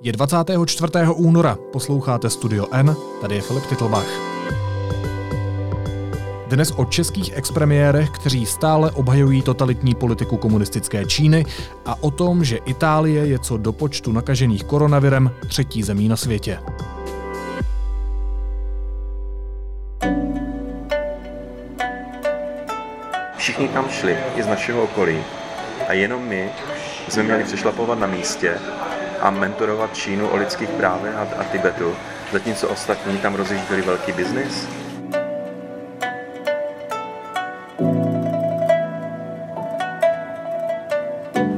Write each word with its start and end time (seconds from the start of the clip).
Je 0.00 0.12
24. 0.12 0.92
února, 1.14 1.58
posloucháte 1.72 2.30
Studio 2.30 2.66
N, 2.72 2.96
tady 3.20 3.34
je 3.34 3.40
Filip 3.40 3.66
Titlbach. 3.66 4.06
Dnes 6.48 6.72
o 6.76 6.84
českých 6.84 7.36
expremiérech, 7.36 8.10
kteří 8.10 8.46
stále 8.46 8.90
obhajují 8.90 9.42
totalitní 9.42 9.94
politiku 9.94 10.36
komunistické 10.36 11.04
Číny 11.04 11.44
a 11.86 12.02
o 12.02 12.10
tom, 12.10 12.44
že 12.44 12.56
Itálie 12.56 13.26
je 13.26 13.38
co 13.38 13.56
do 13.56 13.72
počtu 13.72 14.12
nakažených 14.12 14.64
koronavirem 14.64 15.30
třetí 15.48 15.82
zemí 15.82 16.08
na 16.08 16.16
světě. 16.16 16.58
Všichni 23.36 23.68
tam 23.68 23.88
šli, 23.88 24.16
i 24.36 24.42
z 24.42 24.46
našeho 24.46 24.82
okolí. 24.82 25.18
A 25.88 25.92
jenom 25.92 26.22
my 26.22 26.50
jsme 27.08 27.22
měli 27.22 27.44
přešlapovat 27.44 27.98
na 27.98 28.06
místě 28.06 28.58
a 29.20 29.30
mentorovat 29.30 29.96
Čínu 29.96 30.28
o 30.28 30.36
lidských 30.36 30.68
právech 30.68 31.14
a, 31.14 31.28
a 31.38 31.44
Tibetu, 31.44 31.96
zatímco 32.32 32.68
ostatní 32.68 33.18
tam 33.18 33.34
rozjížděli 33.34 33.82
velký 33.82 34.12
biznis? 34.12 34.68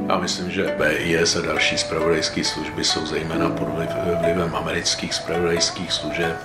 Já 0.09 0.17
myslím, 0.17 0.51
že 0.51 0.75
BIS 0.77 1.35
a 1.35 1.41
další 1.41 1.77
spravodajské 1.77 2.43
služby 2.43 2.83
jsou 2.83 3.05
zejména 3.05 3.49
pod 3.49 3.67
vlivem 4.21 4.55
amerických 4.55 5.13
spravodajských 5.13 5.91
služeb. 5.91 6.37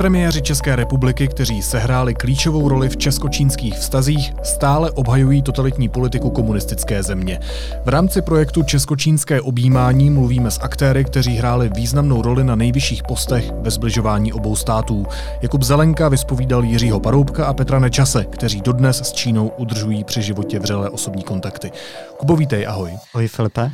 Expremiéři 0.00 0.42
České 0.42 0.76
republiky, 0.76 1.28
kteří 1.28 1.62
sehráli 1.62 2.14
klíčovou 2.14 2.68
roli 2.68 2.88
v 2.88 2.96
česko-čínských 2.96 3.74
vztazích, 3.74 4.32
stále 4.42 4.90
obhajují 4.90 5.42
totalitní 5.42 5.88
politiku 5.88 6.30
komunistické 6.30 7.02
země. 7.02 7.40
V 7.84 7.88
rámci 7.88 8.22
projektu 8.22 8.62
Česko-čínské 8.62 9.40
objímání 9.40 10.10
mluvíme 10.10 10.50
s 10.50 10.60
aktéry, 10.60 11.04
kteří 11.04 11.36
hráli 11.36 11.70
významnou 11.76 12.22
roli 12.22 12.44
na 12.44 12.54
nejvyšších 12.54 13.02
postech 13.02 13.50
ve 13.60 13.70
zbližování 13.70 14.32
obou 14.32 14.56
států. 14.56 15.06
Jakub 15.42 15.62
Zelenka 15.62 16.08
vyspovídal 16.08 16.64
Jiřího 16.64 17.00
Paroubka 17.00 17.46
a 17.46 17.54
Petra 17.54 17.78
Nečase, 17.78 18.24
kteří 18.24 18.60
dodnes 18.60 18.98
s 18.98 19.12
Čínou 19.12 19.52
udržují 19.56 20.04
při 20.04 20.22
životě 20.22 20.58
vřelé 20.58 20.90
osobní 20.90 21.22
kontakty. 21.22 21.72
Kubo, 22.16 22.36
vítej, 22.36 22.66
ahoj. 22.66 22.90
Ahoj 23.14 23.28
Filipe. 23.28 23.70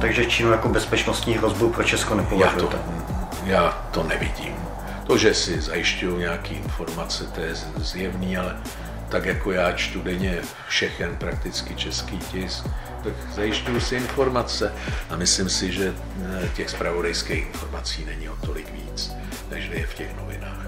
Takže 0.00 0.26
Čínu 0.26 0.50
jako 0.50 0.68
bezpečnostní 0.68 1.34
hrozbu 1.34 1.70
pro 1.70 1.84
Česko 1.84 2.14
nepovažujete? 2.14 2.76
Já 2.76 2.82
to, 2.82 3.46
já 3.46 3.88
to 3.90 4.02
nevidím. 4.02 4.54
To, 5.06 5.18
že 5.18 5.34
si 5.34 5.60
zajišťují 5.60 6.18
nějaké 6.18 6.54
informace, 6.54 7.24
to 7.24 7.40
je 7.40 7.54
zjevný, 7.76 8.36
ale 8.36 8.56
tak 9.08 9.24
jako 9.24 9.52
já 9.52 9.72
čtu 9.72 10.02
denně 10.02 10.38
všechen 10.68 11.16
prakticky 11.16 11.74
český 11.74 12.18
tisk, 12.18 12.66
tak 13.04 13.12
zajišťuju 13.34 13.80
si 13.80 13.96
informace 13.96 14.72
a 15.10 15.16
myslím 15.16 15.48
si, 15.48 15.72
že 15.72 15.94
eh, 16.44 16.48
těch 16.56 16.70
zpravodajských 16.70 17.46
informací 17.46 18.04
není 18.04 18.28
o 18.28 18.36
tolik 18.36 18.72
víc, 18.72 19.12
než 19.50 19.70
je 19.72 19.86
v 19.86 19.94
těch 19.94 20.16
novinách. 20.16 20.66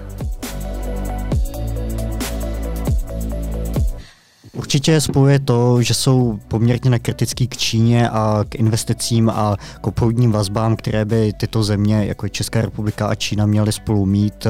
Určitě 4.69 5.01
spojuje 5.01 5.39
to, 5.39 5.81
že 5.81 5.93
jsou 5.93 6.39
poměrně 6.47 6.89
nekritický 6.89 7.47
k 7.47 7.57
Číně 7.57 8.09
a 8.09 8.45
k 8.49 8.55
investicím 8.55 9.29
a 9.29 9.55
k 9.81 9.87
obchodním 9.87 10.31
vazbám, 10.31 10.75
které 10.75 11.05
by 11.05 11.33
tyto 11.33 11.63
země, 11.63 12.05
jako 12.05 12.25
je 12.25 12.29
Česká 12.29 12.61
republika 12.61 13.07
a 13.07 13.15
Čína, 13.15 13.45
měly 13.45 13.71
spolu 13.71 14.05
mít 14.05 14.47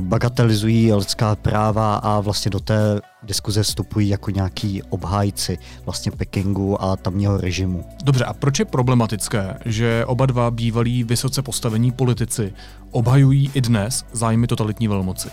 bagatelizují 0.00 0.92
lidská 0.92 1.34
práva 1.36 1.96
a 1.96 2.20
vlastně 2.20 2.50
do 2.50 2.60
té 2.60 3.00
diskuze 3.22 3.62
vstupují 3.62 4.08
jako 4.08 4.30
nějaký 4.30 4.82
obhájci 4.82 5.58
vlastně 5.84 6.12
Pekingu 6.12 6.82
a 6.82 6.96
tamního 6.96 7.36
režimu. 7.36 7.84
Dobře, 8.04 8.24
a 8.24 8.32
proč 8.32 8.58
je 8.58 8.64
problematické, 8.64 9.58
že 9.64 10.04
oba 10.06 10.26
dva 10.26 10.50
bývalí 10.50 11.04
vysoce 11.04 11.42
postavení 11.42 11.92
politici 11.92 12.52
obhajují 12.90 13.50
i 13.54 13.60
dnes 13.60 14.04
zájmy 14.12 14.46
totalitní 14.46 14.88
velmoci? 14.88 15.28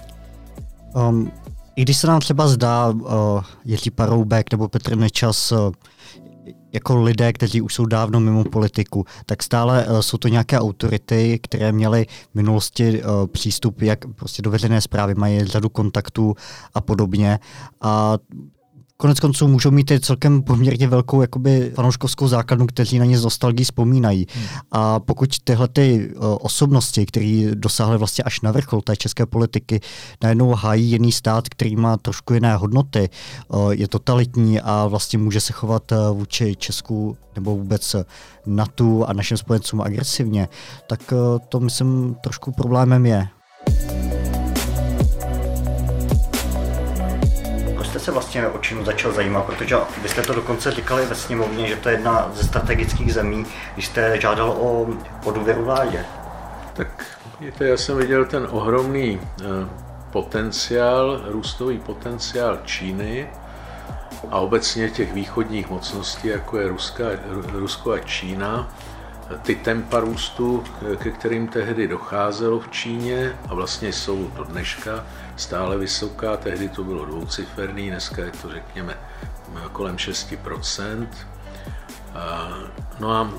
Um, 1.09 1.31
i 1.75 1.81
když 1.81 1.97
se 1.97 2.07
nám 2.07 2.19
třeba 2.19 2.47
zdá 2.47 2.89
uh, 2.89 3.09
Jiří 3.65 3.91
Paroubek 3.91 4.51
nebo 4.51 4.67
Petr 4.67 4.97
Nečas 4.97 5.51
uh, 5.51 5.71
jako 6.73 7.03
lidé, 7.03 7.33
kteří 7.33 7.61
už 7.61 7.73
jsou 7.73 7.85
dávno 7.85 8.19
mimo 8.19 8.43
politiku, 8.43 9.05
tak 9.25 9.43
stále 9.43 9.87
uh, 9.87 9.99
jsou 9.99 10.17
to 10.17 10.27
nějaké 10.27 10.59
autority, 10.59 11.39
které 11.43 11.71
měly 11.71 12.05
v 12.31 12.35
minulosti 12.35 13.03
uh, 13.03 13.27
přístup 13.27 13.81
jak 13.81 13.99
prostě 14.15 14.41
do 14.41 14.51
veřejné 14.51 14.81
zprávy, 14.81 15.15
mají 15.15 15.43
řadu 15.43 15.69
kontaktů 15.69 16.35
a 16.73 16.81
podobně. 16.81 17.39
A 17.81 18.17
konec 18.97 19.19
konců 19.19 19.47
můžou 19.47 19.71
mít 19.71 19.91
i 19.91 19.99
celkem 19.99 20.43
poměrně 20.43 20.87
velkou 20.87 21.21
jakoby 21.21 21.71
fanouškovskou 21.75 22.27
základnu, 22.27 22.67
kteří 22.67 22.99
na 22.99 23.05
ně 23.05 23.19
z 23.19 23.23
nostalgii 23.23 23.65
vzpomínají. 23.65 24.27
Hmm. 24.33 24.45
A 24.71 24.99
pokud 24.99 25.29
tyhle 25.43 25.67
ty 25.67 26.13
osobnosti, 26.39 27.05
které 27.05 27.51
dosáhly 27.53 27.97
vlastně 27.97 28.23
až 28.23 28.41
na 28.41 28.51
vrchol 28.51 28.81
té 28.81 28.95
české 28.95 29.25
politiky, 29.25 29.79
najednou 30.23 30.53
hájí 30.53 30.91
jiný 30.91 31.11
stát, 31.11 31.49
který 31.49 31.75
má 31.75 31.97
trošku 31.97 32.33
jiné 32.33 32.55
hodnoty, 32.55 33.09
je 33.71 33.87
totalitní 33.87 34.61
a 34.61 34.87
vlastně 34.87 35.19
může 35.19 35.41
se 35.41 35.53
chovat 35.53 35.91
uh, 35.91 36.17
vůči 36.17 36.55
Česku 36.55 37.17
nebo 37.35 37.55
vůbec 37.55 37.95
NATO 38.45 39.09
a 39.09 39.13
našim 39.13 39.37
spojencům 39.37 39.81
agresivně, 39.81 40.47
tak 40.87 40.99
uh, 41.11 41.39
to 41.49 41.59
myslím 41.59 42.15
trošku 42.21 42.51
problémem 42.51 43.05
je. 43.05 43.27
Se 48.05 48.11
vlastně 48.11 48.47
o 48.47 48.57
čím 48.57 48.85
začal 48.85 49.11
zajímat, 49.11 49.45
protože 49.45 49.75
vy 50.01 50.09
jste 50.09 50.21
to 50.21 50.33
dokonce 50.33 50.71
říkali 50.71 51.05
ve 51.05 51.15
sněmovně, 51.15 51.67
že 51.67 51.75
to 51.75 51.89
je 51.89 51.95
jedna 51.95 52.31
ze 52.33 52.43
strategických 52.43 53.13
zemí, 53.13 53.45
když 53.73 53.85
jste 53.85 54.21
žádal 54.21 54.49
o, 54.49 54.87
o 55.23 55.31
důvěru 55.31 55.65
vládě. 55.65 56.05
Tak 56.73 56.87
víte, 57.39 57.67
já 57.67 57.77
jsem 57.77 57.97
viděl 57.97 58.25
ten 58.25 58.47
ohromný 58.51 59.19
eh, 59.21 59.43
potenciál, 60.11 61.21
růstový 61.25 61.79
potenciál 61.79 62.59
Číny 62.65 63.27
a 64.31 64.39
obecně 64.39 64.89
těch 64.89 65.13
východních 65.13 65.69
mocností, 65.69 66.27
jako 66.27 66.57
je 66.57 66.67
Ruska, 66.67 67.03
Rusko 67.51 67.91
a 67.91 67.99
Čína, 67.99 68.73
ty 69.41 69.55
tempa 69.55 69.99
růstu, 69.99 70.63
ke 70.97 71.11
kterým 71.11 71.47
tehdy 71.47 71.87
docházelo 71.87 72.59
v 72.59 72.71
Číně 72.71 73.35
a 73.49 73.53
vlastně 73.53 73.93
jsou 73.93 74.31
do 74.35 74.43
dneška 74.43 75.05
stále 75.35 75.77
vysoká, 75.77 76.37
tehdy 76.37 76.69
to 76.69 76.83
bylo 76.83 77.05
dvouciferný, 77.05 77.89
dneska 77.89 78.23
je 78.23 78.31
to 78.41 78.49
řekněme 78.51 78.97
kolem 79.71 79.95
6%. 79.95 81.07
No 82.99 83.11
a 83.11 83.33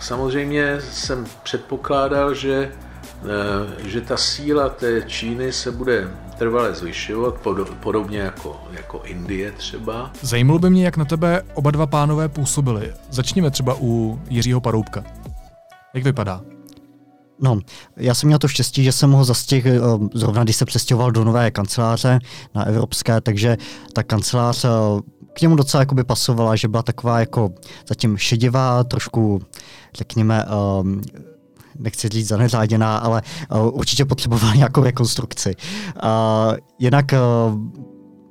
samozřejmě 0.00 0.80
jsem 0.80 1.26
předpokládal, 1.42 2.34
že, 2.34 2.54
e, 2.54 3.88
že 3.88 4.00
ta 4.00 4.16
síla 4.16 4.68
té 4.68 5.02
Číny 5.02 5.52
se 5.52 5.70
bude 5.70 6.10
trvale 6.38 6.74
zvyšovat, 6.74 7.34
podobně 7.80 8.18
jako, 8.18 8.60
jako 8.72 9.02
Indie 9.04 9.52
třeba. 9.52 10.10
Zajímalo 10.20 10.58
by 10.58 10.70
mě, 10.70 10.84
jak 10.84 10.96
na 10.96 11.04
tebe 11.04 11.42
oba 11.54 11.70
dva 11.70 11.86
pánové 11.86 12.28
působili. 12.28 12.92
Začněme 13.10 13.50
třeba 13.50 13.76
u 13.80 14.20
Jiřího 14.28 14.60
Paroubka. 14.60 15.04
Jak 15.94 16.04
vypadá? 16.04 16.55
No, 17.40 17.60
já 17.96 18.14
jsem 18.14 18.26
měl 18.26 18.38
to 18.38 18.48
štěstí, 18.48 18.84
že 18.84 18.92
jsem 18.92 19.12
ho 19.12 19.24
zastihl 19.24 19.68
eh, 19.68 20.08
zrovna, 20.14 20.44
když 20.44 20.56
se 20.56 20.64
přestěhoval 20.64 21.10
do 21.10 21.24
nové 21.24 21.50
kanceláře 21.50 22.18
na 22.54 22.64
evropské, 22.64 23.20
takže 23.20 23.56
ta 23.92 24.02
kancelář 24.02 24.64
eh, 24.64 24.68
k 25.32 25.40
němu 25.40 25.56
docela 25.56 25.80
jakoby 25.80 26.04
pasovala, 26.04 26.56
že 26.56 26.68
byla 26.68 26.82
taková 26.82 27.20
jako 27.20 27.50
zatím 27.88 28.16
šedivá, 28.16 28.84
trošku, 28.84 29.42
řekněme, 29.94 30.44
um, 30.80 31.00
nechci 31.78 32.08
říct 32.08 32.28
zaneřáděná, 32.28 32.98
ale 32.98 33.22
uh, 33.50 33.78
určitě 33.78 34.04
potřebovala 34.04 34.54
nějakou 34.54 34.82
rekonstrukci. 34.82 35.54
Uh, 36.02 36.56
jinak 36.78 37.04
uh, 37.12 37.86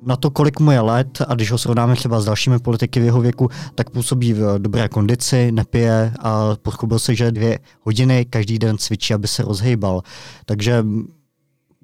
na 0.05 0.15
to, 0.15 0.31
kolik 0.31 0.59
mu 0.59 0.71
je 0.71 0.79
let 0.79 1.21
a 1.27 1.33
když 1.33 1.51
ho 1.51 1.57
srovnáme 1.57 1.95
třeba 1.95 2.21
s 2.21 2.25
dalšími 2.25 2.59
politiky 2.59 2.99
v 2.99 3.03
jeho 3.03 3.21
věku, 3.21 3.49
tak 3.75 3.89
působí 3.89 4.33
v 4.33 4.59
dobré 4.59 4.89
kondici, 4.89 5.51
nepije 5.51 6.13
a 6.19 6.55
pochopil 6.61 6.99
se, 6.99 7.15
že 7.15 7.31
dvě 7.31 7.59
hodiny 7.81 8.25
každý 8.25 8.59
den 8.59 8.77
cvičí, 8.77 9.13
aby 9.13 9.27
se 9.27 9.43
rozhejbal. 9.43 10.01
Takže 10.45 10.85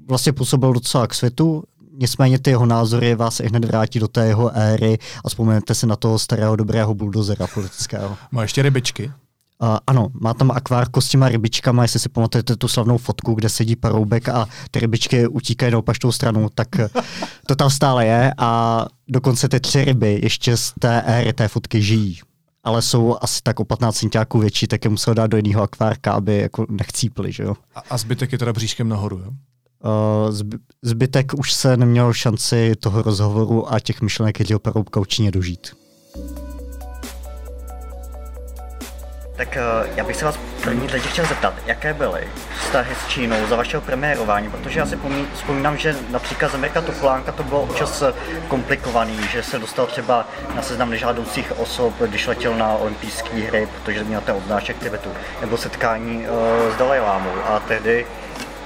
vlastně 0.07 0.33
působil 0.33 0.73
docela 0.73 1.07
k 1.07 1.13
světu, 1.13 1.63
nicméně 1.97 2.39
ty 2.39 2.50
jeho 2.50 2.65
názory 2.65 3.15
vás 3.15 3.39
i 3.39 3.47
hned 3.47 3.65
vrátí 3.65 4.00
do 4.00 4.07
té 4.07 4.27
jeho 4.27 4.51
éry 4.57 4.97
a 5.25 5.29
vzpomenete 5.29 5.75
si 5.75 5.88
na 5.88 5.95
toho 5.95 6.19
starého 6.19 6.56
dobrého 6.56 6.94
buldozera 6.94 7.47
politického. 7.47 8.18
Má 8.31 8.41
ještě 8.41 8.62
rybičky? 8.62 9.12
Uh, 9.61 9.77
ano, 9.87 10.07
má 10.21 10.33
tam 10.33 10.51
akvárko 10.51 11.01
s 11.01 11.09
těma 11.09 11.29
rybičkama, 11.29 11.83
jestli 11.83 11.99
si 11.99 12.09
pamatujete 12.09 12.55
tu 12.55 12.67
slavnou 12.67 12.97
fotku, 12.97 13.33
kde 13.33 13.49
sedí 13.49 13.75
paroubek 13.75 14.29
a 14.29 14.47
ty 14.71 14.79
rybičky 14.79 15.27
utíkají 15.27 15.71
na 15.71 15.77
opačnou 15.77 16.11
stranu, 16.11 16.49
tak 16.55 16.67
to 17.47 17.55
tam 17.55 17.69
stále 17.69 18.05
je 18.05 18.33
a 18.37 18.85
dokonce 19.07 19.49
ty 19.49 19.59
tři 19.59 19.85
ryby 19.85 20.19
ještě 20.23 20.57
z 20.57 20.73
té 20.79 21.01
éry 21.01 21.33
té 21.33 21.47
fotky 21.47 21.81
žijí. 21.81 22.19
Ale 22.63 22.81
jsou 22.81 23.17
asi 23.21 23.39
tak 23.43 23.59
o 23.59 23.65
15 23.65 23.95
centiáků 23.95 24.39
větší, 24.39 24.67
tak 24.67 24.83
je 24.85 24.89
musel 24.89 25.13
dát 25.13 25.27
do 25.27 25.37
jiného 25.37 25.61
akvárka, 25.61 26.13
aby 26.13 26.37
jako 26.37 26.65
nechcípli, 26.69 27.31
že 27.31 27.43
jo. 27.43 27.55
A, 27.75 27.79
a 27.89 27.97
zbytek 27.97 28.31
je 28.31 28.37
teda 28.37 28.53
bříškem 28.53 28.89
nahoru, 28.89 29.17
jo? 29.17 29.31
zbytek 30.81 31.33
už 31.33 31.53
se 31.53 31.77
neměl 31.77 32.13
šanci 32.13 32.75
toho 32.79 33.01
rozhovoru 33.01 33.73
a 33.73 33.79
těch 33.79 34.01
myšlenek 34.01 34.39
Jiřího 34.39 34.59
Paroubka 34.59 34.99
určitě 34.99 35.31
dožít. 35.31 35.71
Tak 39.41 39.57
eh, 39.57 39.89
já 39.95 40.03
bych 40.03 40.15
se 40.15 40.25
vás 40.25 40.39
první 40.63 40.88
teď 40.88 41.03
chtěl 41.03 41.25
zeptat, 41.25 41.53
jaké 41.65 41.93
byly 41.93 42.27
vztahy 42.59 42.95
s 42.95 43.07
Čínou 43.07 43.47
za 43.49 43.55
vašeho 43.55 43.81
premiérování, 43.81 44.49
protože 44.49 44.79
já 44.79 44.85
si 44.85 44.99
vzpomínám, 45.33 45.77
že 45.77 45.95
například 46.09 46.51
z 46.51 46.55
Amerika 46.55 46.81
Topolánka 46.81 47.31
to 47.31 47.43
bylo 47.43 47.61
občas 47.61 48.01
eh, 48.01 48.13
komplikovaný, 48.47 49.19
že 49.31 49.43
se 49.43 49.59
dostal 49.59 49.88
třeba 49.88 50.27
na 50.55 50.61
seznam 50.61 50.89
nežádoucích 50.89 51.59
osob, 51.59 51.93
když 51.99 52.27
letěl 52.27 52.55
na 52.55 52.67
olympijské 52.67 53.35
hry, 53.35 53.67
protože 53.71 54.03
měl 54.03 54.21
ten 54.21 54.35
odnášek 54.35 54.77
Tibetu, 54.79 55.09
nebo 55.41 55.57
setkání 55.57 56.17
uh, 56.17 56.73
s 56.75 56.77
Dalajlámou. 56.77 57.33
A 57.45 57.59
tehdy 57.59 58.05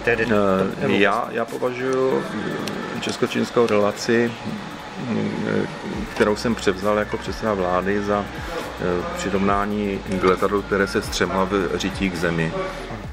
Tedy 0.03 0.25
to, 0.25 0.35
já, 0.87 1.27
já 1.31 1.45
považuji 1.45 2.23
česko-čínskou 3.01 3.67
relaci, 3.67 4.31
kterou 6.15 6.35
jsem 6.35 6.55
převzal 6.55 6.97
jako 6.97 7.17
předseda 7.17 7.53
vlády 7.53 8.03
za 8.03 8.25
přirovnání 9.17 9.99
k 10.21 10.23
letadlu, 10.23 10.61
které 10.61 10.87
se 10.87 11.01
střemla 11.01 11.43
v 11.43 11.69
řití 11.75 12.09
k 12.09 12.17
zemi. 12.17 12.53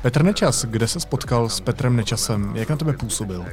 Petr 0.03 0.23
Nečas, 0.23 0.65
kde 0.65 0.89
se 0.89 1.01
spotkal 1.01 1.49
s 1.49 1.61
Petrem 1.61 1.97
Nečasem? 1.97 2.53
Jak 2.55 2.71
na 2.71 2.77
tebe 2.77 2.93
působil? 2.93 3.45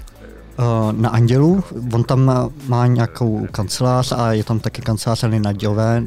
Na 0.91 1.09
Andělu, 1.09 1.63
on 1.93 2.03
tam 2.03 2.49
má 2.67 2.87
nějakou 2.87 3.47
kancelář 3.51 4.11
a 4.11 4.33
je 4.33 4.43
tam 4.43 4.59
taky 4.59 4.81
kancelář 4.81 5.23
Nadělové, 5.39 6.03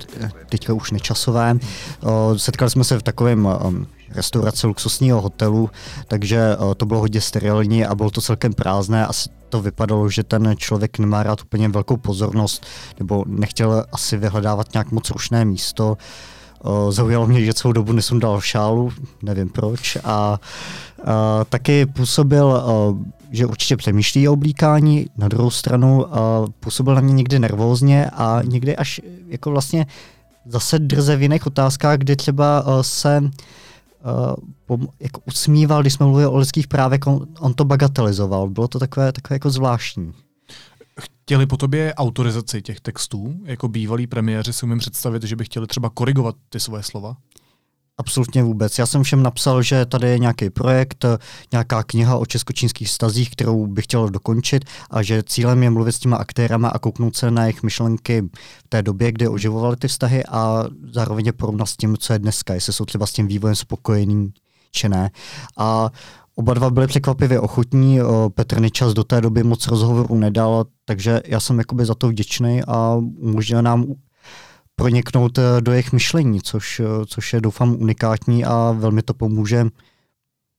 teďka 0.49 0.73
už 0.73 0.91
nečasové. 0.91 1.57
Setkali 2.37 2.71
jsme 2.71 2.85
se 2.85 2.99
v 2.99 3.03
takovém 3.03 3.49
restaurace 4.17 4.67
luxusního 4.67 5.21
hotelu, 5.21 5.71
takže 6.09 6.57
to 6.77 6.87
bylo 6.87 7.01
hodně 7.01 7.21
sterilní 7.21 7.85
a 7.85 7.95
bylo 7.95 8.11
to 8.11 8.21
celkem 8.21 8.53
prázdné. 8.53 9.07
Asi 9.07 9.31
to 9.49 9.63
vypadalo, 9.63 10.09
že 10.09 10.23
ten 10.23 10.55
člověk 10.57 10.99
nemá 10.99 11.23
rád 11.23 11.43
úplně 11.43 11.69
velkou 11.69 11.97
pozornost, 11.97 12.67
nebo 12.99 13.25
nechtěl 13.27 13.85
asi 13.93 14.17
vyhledávat 14.17 14.73
nějak 14.73 14.93
moc 14.93 15.11
rušné 15.11 15.45
místo. 15.45 15.97
Zaujalo 16.91 17.27
mě, 17.27 17.45
že 17.45 17.55
celou 17.55 17.73
dobu 17.73 17.93
nesundal 17.93 18.41
šálu, 18.41 18.93
nevím 19.23 19.49
proč. 19.49 19.97
A, 20.05 20.05
a 20.05 20.39
taky 21.49 21.87
působil, 21.87 22.63
že 23.31 23.47
určitě 23.47 23.77
přemýšlí 23.77 24.29
o 24.29 24.33
oblíkání, 24.33 25.07
na 25.17 25.29
druhou 25.29 25.51
stranu 25.51 26.15
a 26.15 26.47
působil 26.61 26.95
na 26.95 27.01
mě 27.01 27.15
někdy 27.15 27.39
nervózně 27.39 28.11
a 28.11 28.41
někdy 28.45 28.77
až 28.77 29.01
jako 29.29 29.51
vlastně 29.51 29.87
zase 30.47 30.79
drze 30.79 31.17
v 31.17 31.23
jiných 31.23 31.47
otázkách, 31.47 31.99
kdy 31.99 32.17
třeba 32.17 32.65
se 32.81 33.31
uh, 34.69 34.85
jako 35.01 35.21
usmíval, 35.27 35.81
když 35.81 35.93
jsme 35.93 36.07
mluvili 36.07 36.27
o 36.27 36.37
lidských 36.37 36.69
právech, 36.69 37.01
on, 37.07 37.27
on 37.41 37.55
to 37.55 37.65
bagatelizoval. 37.65 38.49
Bylo 38.49 38.69
to 38.69 38.79
takové, 38.79 39.13
takové 39.13 39.35
jako 39.35 39.51
zvláštní. 39.51 40.13
Chtěli 41.01 41.47
po 41.47 41.57
tobě 41.57 41.95
autorizaci 41.95 42.63
těch 42.63 42.81
textů? 42.81 43.35
Jako 43.45 43.69
bývalí 43.69 44.07
premiéři 44.07 44.53
si 44.53 44.67
umím 44.67 44.79
představit, 44.79 45.23
že 45.23 45.37
by 45.37 45.45
chtěli 45.45 45.67
třeba 45.67 45.91
korigovat 45.91 46.35
ty 46.49 46.61
svoje 46.61 46.83
slova? 46.83 47.17
Absolutně 47.99 48.43
vůbec. 48.43 48.79
Já 48.79 48.87
jsem 48.87 49.03
všem 49.03 49.23
napsal, 49.23 49.63
že 49.63 49.87
tady 49.87 50.09
je 50.09 50.19
nějaký 50.19 50.51
projekt, 50.51 51.05
nějaká 51.53 51.83
kniha 51.83 52.17
o 52.17 52.27
českočínských 52.27 52.89
stazích, 52.89 53.31
kterou 53.31 53.67
bych 53.67 53.85
chtěl 53.85 54.09
dokončit 54.09 54.65
a 54.91 55.03
že 55.03 55.23
cílem 55.23 55.63
je 55.63 55.71
mluvit 55.71 55.93
s 55.93 55.99
těma 55.99 56.17
aktérama 56.17 56.69
a 56.69 56.79
kouknout 56.79 57.17
se 57.17 57.31
na 57.31 57.43
jejich 57.43 57.63
myšlenky 57.63 58.23
v 58.65 58.69
té 58.69 58.83
době, 58.83 59.13
kdy 59.13 59.29
oživovaly 59.29 59.77
ty 59.77 59.89
vztahy 59.89 60.25
a 60.29 60.65
zároveň 60.93 61.27
je 61.27 61.33
porovnat 61.33 61.67
s 61.67 61.77
tím, 61.77 61.97
co 61.97 62.13
je 62.13 62.19
dneska, 62.19 62.55
jestli 62.55 62.73
jsou 62.73 62.85
třeba 62.85 63.07
s 63.07 63.13
tím 63.13 63.27
vývojem 63.27 63.57
spokojení 63.57 64.33
či 64.71 64.89
ne. 64.89 65.11
A 65.59 65.91
Oba 66.35 66.55
dva 66.55 66.71
byli 66.71 66.87
překvapivě 66.87 67.41
ochotní, 67.41 67.99
Petr 68.35 68.61
Nečas 68.61 68.95
do 68.95 69.05
té 69.05 69.21
doby 69.21 69.43
moc 69.43 69.67
rozhovorů 69.67 70.19
nedal, 70.19 70.65
takže 70.85 71.21
já 71.27 71.41
jsem 71.41 71.59
jakoby 71.59 71.85
za 71.85 71.95
to 71.95 72.09
vděčný 72.09 72.63
a 72.69 72.95
umožnil 73.19 73.63
nám 73.63 73.87
proniknout 74.83 75.39
eh, 75.39 75.61
do 75.61 75.73
jejich 75.73 75.93
myšlení, 75.93 76.43
což, 76.43 76.81
eh, 76.81 77.07
což 77.07 77.33
je 77.33 77.41
doufám 77.41 77.77
unikátní 77.81 78.45
a 78.45 78.73
velmi 78.73 79.03
to 79.03 79.15
pomůže 79.15 79.65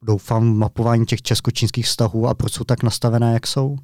doufám 0.01 0.53
v 0.53 0.57
mapování 0.57 1.05
těch 1.05 1.21
česko-čínských 1.21 1.85
vztahů 1.85 2.27
a 2.27 2.33
proč 2.33 2.53
jsou 2.53 2.63
tak 2.63 2.83
nastavené, 2.83 3.33
jak 3.33 3.47
jsou. 3.47 3.77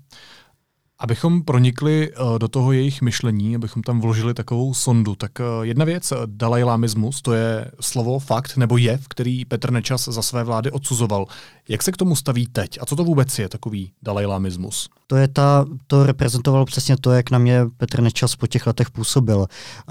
Abychom 0.99 1.43
pronikli 1.43 2.09
eh, 2.11 2.39
do 2.39 2.47
toho 2.47 2.71
jejich 2.71 3.01
myšlení, 3.01 3.55
abychom 3.55 3.83
tam 3.83 4.01
vložili 4.01 4.33
takovou 4.33 4.73
sondu, 4.73 5.15
tak 5.15 5.31
jedna 5.61 5.85
věc, 5.85 6.13
dalajlámismus, 6.25 7.21
to 7.21 7.33
je 7.33 7.71
slovo, 7.81 8.19
fakt 8.19 8.57
nebo 8.57 8.77
jev, 8.77 9.07
který 9.07 9.45
Petr 9.45 9.71
Nečas 9.71 10.05
za 10.05 10.21
své 10.21 10.43
vlády 10.43 10.71
odsuzoval. 10.71 11.25
Jak 11.69 11.83
se 11.83 11.91
k 11.91 11.97
tomu 11.97 12.15
staví 12.15 12.47
teď 12.47 12.77
a 12.81 12.85
co 12.85 12.95
to 12.95 13.03
vůbec 13.03 13.39
je 13.39 13.49
takový 13.49 13.91
dalajlámismus? 14.01 14.89
To, 15.07 15.15
je 15.15 15.27
ta, 15.27 15.65
to 15.87 16.05
reprezentovalo 16.05 16.65
přesně 16.65 16.97
to, 16.97 17.11
jak 17.11 17.31
na 17.31 17.37
mě 17.37 17.65
Petr 17.77 18.01
Nečas 18.01 18.35
po 18.35 18.47
těch 18.47 18.67
letech 18.67 18.89
působil. 18.89 19.47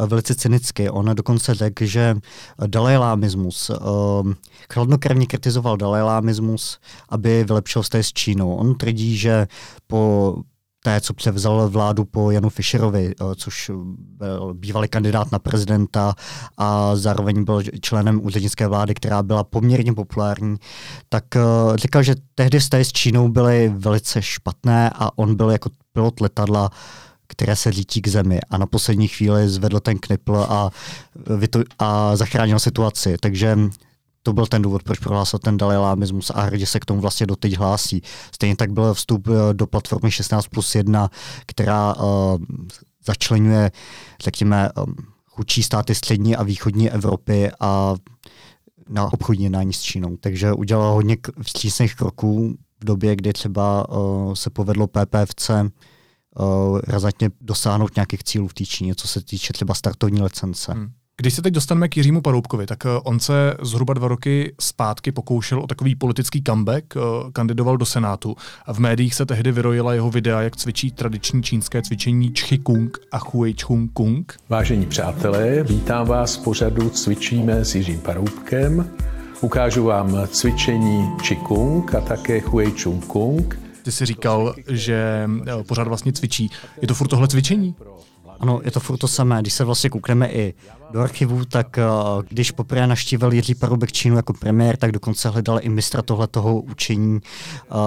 Velice 0.07 0.35
cynicky. 0.35 0.91
On 0.91 1.15
dokonce 1.15 1.55
řekl, 1.55 1.87
že 1.87 2.17
dalajlámismus, 2.67 3.71
uh, 3.71 4.33
chladnokrevně 4.73 5.27
kritizoval 5.27 5.77
dalajlámismus, 5.77 6.79
aby 7.09 7.45
vylepšil 7.45 7.83
vztah 7.83 8.01
s 8.01 8.13
Čínou. 8.13 8.55
On 8.55 8.75
tvrdí, 8.75 9.17
že 9.17 9.47
po 9.87 10.35
té, 10.85 11.01
co 11.01 11.15
převzal 11.15 11.69
vládu 11.69 12.05
po 12.05 12.31
Janu 12.31 12.49
Fischerovi, 12.49 13.15
eh, 13.21 13.25
což 13.37 13.71
byl 14.19 14.55
bývalý 14.55 14.89
kandidát 14.89 15.33
na 15.33 15.39
prezidenta 15.39 16.15
a 16.57 16.97
zároveň 16.97 17.45
byl 17.45 17.63
členem 17.81 18.21
úřednické 18.25 18.69
vlády, 18.69 18.95
která 18.95 19.23
byla 19.23 19.45
poměrně 19.45 19.93
populární, 19.93 20.57
tak 21.09 21.37
eh, 21.37 21.41
říkal, 21.75 22.03
že 22.03 22.15
tehdy 22.35 22.59
vztahy 22.59 22.85
s 22.85 22.93
Čínou 22.93 23.29
byly 23.29 23.73
velice 23.77 24.23
špatné 24.23 24.91
a 24.95 25.19
on 25.19 25.35
byl 25.35 25.51
jako 25.51 25.71
pilot 25.93 26.21
letadla 26.21 26.71
které 27.29 27.57
se 27.57 27.69
lítí 27.69 28.03
k 28.03 28.09
zemi 28.09 28.41
a 28.51 28.59
na 28.59 28.67
poslední 28.67 29.09
chvíli 29.09 29.49
zvedl 29.49 29.81
ten 29.81 29.99
knipl 29.99 30.37
a, 30.37 30.71
a 31.79 32.17
zachránil 32.17 32.59
situaci. 32.59 33.17
Takže 33.21 33.57
to 34.29 34.33
byl 34.33 34.47
ten 34.47 34.63
důvod, 34.63 34.83
proč 34.83 34.99
prohlásil 34.99 35.39
ten 35.39 35.57
dalajlámismus 35.57 36.31
a 36.31 36.41
hrdě 36.41 36.67
se 36.67 36.81
k 36.81 36.85
tomu 36.85 37.01
vlastně 37.01 37.27
doteď 37.27 37.57
hlásí. 37.57 38.03
Stejně 38.35 38.57
tak 38.57 38.73
byl 38.73 38.95
vstup 38.95 39.29
eh, 39.29 39.55
do 39.55 39.67
platformy 39.67 40.11
16 40.11 40.49
plus 40.49 40.75
1, 40.75 41.11
která 41.47 41.95
uh, 41.95 42.39
začlenuje, 43.07 43.71
řekněme, 44.21 44.71
um, 44.73 44.95
chudší 45.27 45.63
státy 45.63 45.95
střední 45.95 46.37
a 46.37 46.43
východní 46.43 46.91
Evropy 46.91 47.51
a 47.61 47.95
na 48.89 49.13
obchodní 49.13 49.45
jednání 49.45 49.73
s 49.73 49.81
Čínou. 49.81 50.17
Takže 50.17 50.53
udělal 50.53 50.95
hodně 50.95 51.17
vstřícných 51.43 51.95
kroků 51.95 52.55
v 52.81 52.85
době, 52.85 53.17
kdy 53.17 53.33
třeba 53.33 53.89
uh, 53.89 54.35
se 54.35 54.51
povedlo 54.51 54.87
PPFC 54.87 55.51
uh, 55.51 56.81
razantně 56.87 57.31
dosáhnout 57.41 57.97
nějakých 57.97 58.25
cílů 58.25 58.49
v 58.49 58.55
té 58.55 58.65
Číně, 58.65 58.95
co 58.95 59.09
se 59.09 59.25
týče 59.25 59.53
třeba 59.53 59.75
startovní 59.75 60.23
licence. 60.23 60.73
Hmm. 60.73 60.91
Když 61.21 61.35
se 61.35 61.43
teď 61.43 61.55
dostaneme 61.55 61.89
k 61.89 61.97
Jiřímu 61.97 62.21
Paroubkovi, 62.21 62.67
tak 62.67 62.87
eh, 62.87 62.89
on 63.05 63.21
se 63.21 63.55
zhruba 63.63 63.95
dva 63.95 64.09
roky 64.09 64.55
zpátky 64.61 65.13
pokoušel 65.13 65.61
o 65.61 65.67
takový 65.67 65.95
politický 65.95 66.43
comeback, 66.43 66.85
eh, 66.97 67.01
kandidoval 67.33 67.77
do 67.77 67.87
Senátu 67.87 68.37
a 68.67 68.73
v 68.73 68.79
médiích 68.79 69.15
se 69.15 69.27
tehdy 69.27 69.53
vyrojila 69.53 69.95
jeho 69.95 70.11
videa, 70.11 70.41
jak 70.41 70.57
cvičí 70.57 70.91
tradiční 70.91 71.43
čínské 71.43 71.83
cvičení 71.83 72.33
Čchy 72.33 72.59
Kung 72.59 72.99
a 73.13 73.19
Hui 73.19 73.55
Chung 73.55 73.93
Kung. 73.93 74.37
Vážení 74.49 74.87
přátelé, 74.87 75.63
vítám 75.63 76.07
vás 76.07 76.37
v 76.37 76.43
pořadu 76.43 76.91
Cvičíme 76.91 77.65
s 77.65 77.75
Jiřím 77.75 78.01
Paroubkem. 78.01 78.91
Ukážu 79.41 79.85
vám 79.85 80.27
cvičení 80.27 81.09
Kung 81.43 81.95
a 81.95 82.01
také 82.01 82.41
Hui 82.41 82.73
Chung 82.83 83.07
Kung. 83.07 83.59
Ty 83.83 83.93
jsi 83.93 84.07
říkal, 84.07 84.55
že 84.69 85.29
eh, 85.47 85.65
pořád 85.65 85.89
vlastně 85.89 86.13
cvičí. 86.13 86.51
Je 86.83 86.89
to 86.89 86.95
furt 86.95 87.09
tohle 87.09 87.29
cvičení? 87.29 87.75
Ano, 88.40 88.61
je 88.64 88.71
to 88.71 88.80
furt 88.80 88.99
to 88.99 89.09
samé. 89.09 89.40
Když 89.40 89.52
se 89.52 89.64
vlastně 89.64 89.90
koukneme 89.90 90.28
i 90.28 90.54
do 90.90 91.00
archivu, 91.00 91.45
tak 91.45 91.78
uh, 91.78 92.23
když 92.28 92.50
poprvé 92.50 92.87
naštívil 92.87 93.33
Jiří 93.33 93.54
Parubek 93.54 93.92
Čínu 93.92 94.16
jako 94.16 94.33
premiér, 94.33 94.76
tak 94.76 94.92
dokonce 94.92 95.28
hledal 95.28 95.59
i 95.62 95.68
mistra 95.68 96.02
tohletoho 96.02 96.61
učení, 96.61 97.14
uh, 97.14 97.21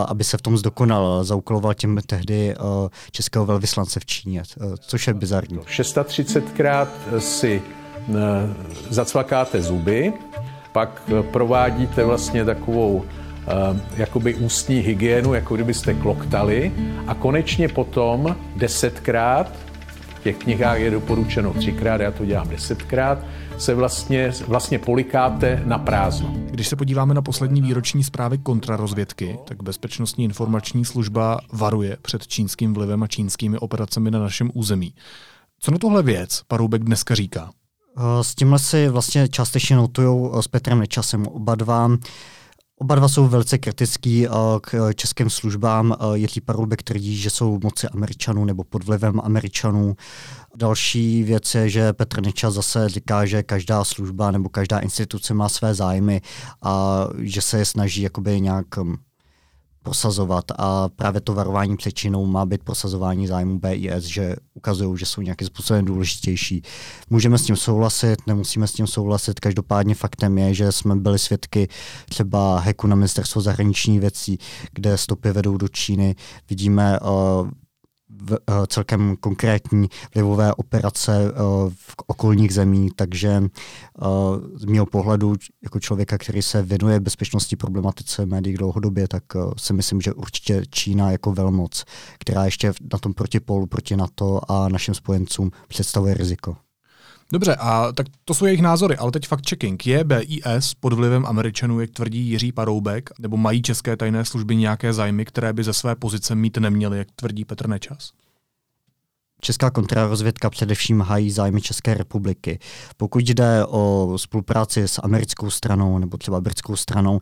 aby 0.07 0.23
se 0.23 0.37
v 0.37 0.41
tom 0.41 0.57
zdokonal. 0.57 1.23
Zaukoloval 1.23 1.73
tím 1.73 2.01
tehdy 2.05 2.55
uh, 2.55 2.89
českého 3.11 3.45
velvyslance 3.45 3.99
v 3.99 4.05
Číně, 4.05 4.43
což 4.79 5.07
je 5.07 5.13
bizarní. 5.13 5.59
630krát 5.59 6.87
si 7.19 7.61
zacvakáte 8.89 9.61
zuby, 9.61 10.13
pak 10.71 11.01
provádíte 11.31 12.03
vlastně 12.03 12.45
takovou 12.45 13.05
jakoby 13.97 14.35
ústní 14.35 14.79
hygienu, 14.79 15.33
jako 15.33 15.55
kdybyste 15.55 15.93
kloktali 15.93 16.71
a 17.07 17.13
konečně 17.13 17.67
potom 17.67 18.35
desetkrát 18.55 19.51
těch 20.23 20.37
knihách 20.37 20.79
je 20.79 20.91
doporučeno 20.91 21.53
třikrát, 21.53 22.01
já 22.01 22.11
to 22.11 22.25
dělám 22.25 22.49
desetkrát, 22.49 23.19
se 23.57 23.75
vlastně, 23.75 24.31
vlastně 24.47 24.79
polikáte 24.79 25.63
na 25.65 25.77
prázdno. 25.77 26.33
Když 26.51 26.67
se 26.67 26.75
podíváme 26.75 27.13
na 27.13 27.21
poslední 27.21 27.61
výroční 27.61 28.03
zprávy 28.03 28.37
kontrarozvědky, 28.37 29.39
tak 29.45 29.63
Bezpečnostní 29.63 30.25
informační 30.25 30.85
služba 30.85 31.39
varuje 31.53 31.97
před 32.01 32.27
čínským 32.27 32.73
vlivem 32.73 33.03
a 33.03 33.07
čínskými 33.07 33.57
operacemi 33.57 34.11
na 34.11 34.19
našem 34.19 34.51
území. 34.53 34.93
Co 35.59 35.71
na 35.71 35.77
tohle 35.77 36.03
věc 36.03 36.41
Paroubek 36.47 36.83
dneska 36.83 37.15
říká? 37.15 37.49
S 38.21 38.35
tímhle 38.35 38.59
si 38.59 38.89
vlastně 38.89 39.27
částečně 39.27 39.75
notují 39.75 40.29
s 40.41 40.47
Petrem 40.47 40.79
Nečasem 40.79 41.27
oba 41.27 41.55
dva 41.55 41.89
Oba 42.81 42.95
dva 42.95 43.07
jsou 43.07 43.27
velice 43.27 43.57
kritický 43.57 44.27
uh, 44.27 44.35
k 44.61 44.93
českým 44.93 45.29
službám. 45.29 45.95
Uh, 46.01 46.13
Jiří 46.13 46.41
Paroubek 46.41 46.83
tvrdí, 46.83 47.17
že 47.17 47.29
jsou 47.29 47.59
moci 47.63 47.87
Američanů 47.87 48.45
nebo 48.45 48.63
pod 48.63 48.83
vlivem 48.83 49.21
Američanů. 49.23 49.95
Další 50.57 51.23
věc 51.23 51.55
je, 51.55 51.69
že 51.69 51.93
Petr 51.93 52.21
Nečas 52.21 52.53
zase 52.53 52.89
říká, 52.89 53.25
že 53.25 53.43
každá 53.43 53.83
služba 53.83 54.31
nebo 54.31 54.49
každá 54.49 54.79
instituce 54.79 55.33
má 55.33 55.49
své 55.49 55.73
zájmy 55.73 56.21
a 56.63 57.07
že 57.17 57.41
se 57.41 57.57
je 57.57 57.65
snaží 57.65 58.01
jakoby 58.01 58.41
nějak 58.41 58.77
um, 58.77 58.97
prosazovat 59.83 60.45
a 60.57 60.89
právě 60.89 61.21
to 61.21 61.33
varování 61.33 61.77
před 61.77 61.91
Čínou 61.91 62.25
má 62.25 62.45
být 62.45 62.63
prosazování 62.63 63.27
zájmu 63.27 63.59
BIS, 63.59 64.03
že 64.03 64.35
ukazují, 64.53 64.97
že 64.97 65.05
jsou 65.05 65.21
nějakým 65.21 65.47
způsobem 65.47 65.85
důležitější. 65.85 66.61
Můžeme 67.09 67.37
s 67.37 67.43
tím 67.43 67.55
souhlasit, 67.55 68.17
nemusíme 68.27 68.67
s 68.67 68.73
tím 68.73 68.87
souhlasit, 68.87 69.39
každopádně 69.39 69.95
faktem 69.95 70.37
je, 70.37 70.53
že 70.53 70.71
jsme 70.71 70.95
byli 70.95 71.19
svědky 71.19 71.67
třeba 72.09 72.59
hacku 72.59 72.87
na 72.87 72.95
ministerstvo 72.95 73.41
zahraničních 73.41 73.99
věcí, 73.99 74.37
kde 74.73 74.97
stopy 74.97 75.31
vedou 75.31 75.57
do 75.57 75.67
Číny. 75.67 76.15
Vidíme 76.49 76.99
uh, 76.99 77.49
v, 78.21 78.31
uh, 78.31 78.37
celkem 78.67 79.15
konkrétní 79.19 79.87
vlivové 80.13 80.53
operace 80.53 81.31
uh, 81.31 81.69
v 81.69 81.95
okolních 82.07 82.53
zemí, 82.53 82.89
takže 82.95 83.39
uh, 83.39 84.07
z 84.55 84.65
mého 84.65 84.85
pohledu 84.85 85.35
jako 85.63 85.79
člověka, 85.79 86.17
který 86.17 86.41
se 86.41 86.61
věnuje 86.61 86.99
bezpečnosti 86.99 87.55
problematice 87.55 88.25
médií 88.25 88.53
dlouhodobě, 88.53 89.07
tak 89.07 89.23
si 89.57 89.73
myslím, 89.73 90.01
že 90.01 90.13
určitě 90.13 90.63
Čína 90.69 91.11
jako 91.11 91.31
velmoc, 91.33 91.85
která 92.19 92.45
ještě 92.45 92.73
na 92.93 92.99
tom 92.99 93.13
protipolu 93.13 93.67
proti 93.67 93.95
NATO 93.95 94.51
a 94.51 94.69
našim 94.69 94.93
spojencům 94.93 95.51
představuje 95.67 96.13
riziko. 96.13 96.57
Dobře, 97.33 97.55
a 97.55 97.91
tak 97.91 98.07
to 98.25 98.33
jsou 98.33 98.45
jejich 98.45 98.61
názory, 98.61 98.97
ale 98.97 99.11
teď 99.11 99.27
fakt 99.27 99.49
checking. 99.49 99.87
Je 99.87 100.03
BIS 100.03 100.73
pod 100.79 100.93
vlivem 100.93 101.25
Američanů, 101.25 101.79
jak 101.79 101.89
tvrdí 101.89 102.19
Jiří 102.19 102.51
Paroubek, 102.51 103.09
nebo 103.19 103.37
mají 103.37 103.61
české 103.61 103.97
tajné 103.97 104.25
služby 104.25 104.55
nějaké 104.55 104.93
zájmy, 104.93 105.25
které 105.25 105.53
by 105.53 105.63
ze 105.63 105.73
své 105.73 105.95
pozice 105.95 106.35
mít 106.35 106.57
neměly, 106.57 106.97
jak 106.97 107.07
tvrdí 107.15 107.45
Petr 107.45 107.67
Nečas? 107.67 108.11
Česká 109.43 109.69
kontrarozvědka 109.69 110.49
především 110.49 111.01
hájí 111.01 111.31
zájmy 111.31 111.61
České 111.61 111.93
republiky. 111.93 112.59
Pokud 112.97 113.29
jde 113.29 113.65
o 113.65 114.13
spolupráci 114.15 114.81
s 114.81 115.01
americkou 115.03 115.49
stranou 115.49 115.97
nebo 115.97 116.17
třeba 116.17 116.41
britskou 116.41 116.75
stranou, 116.75 117.19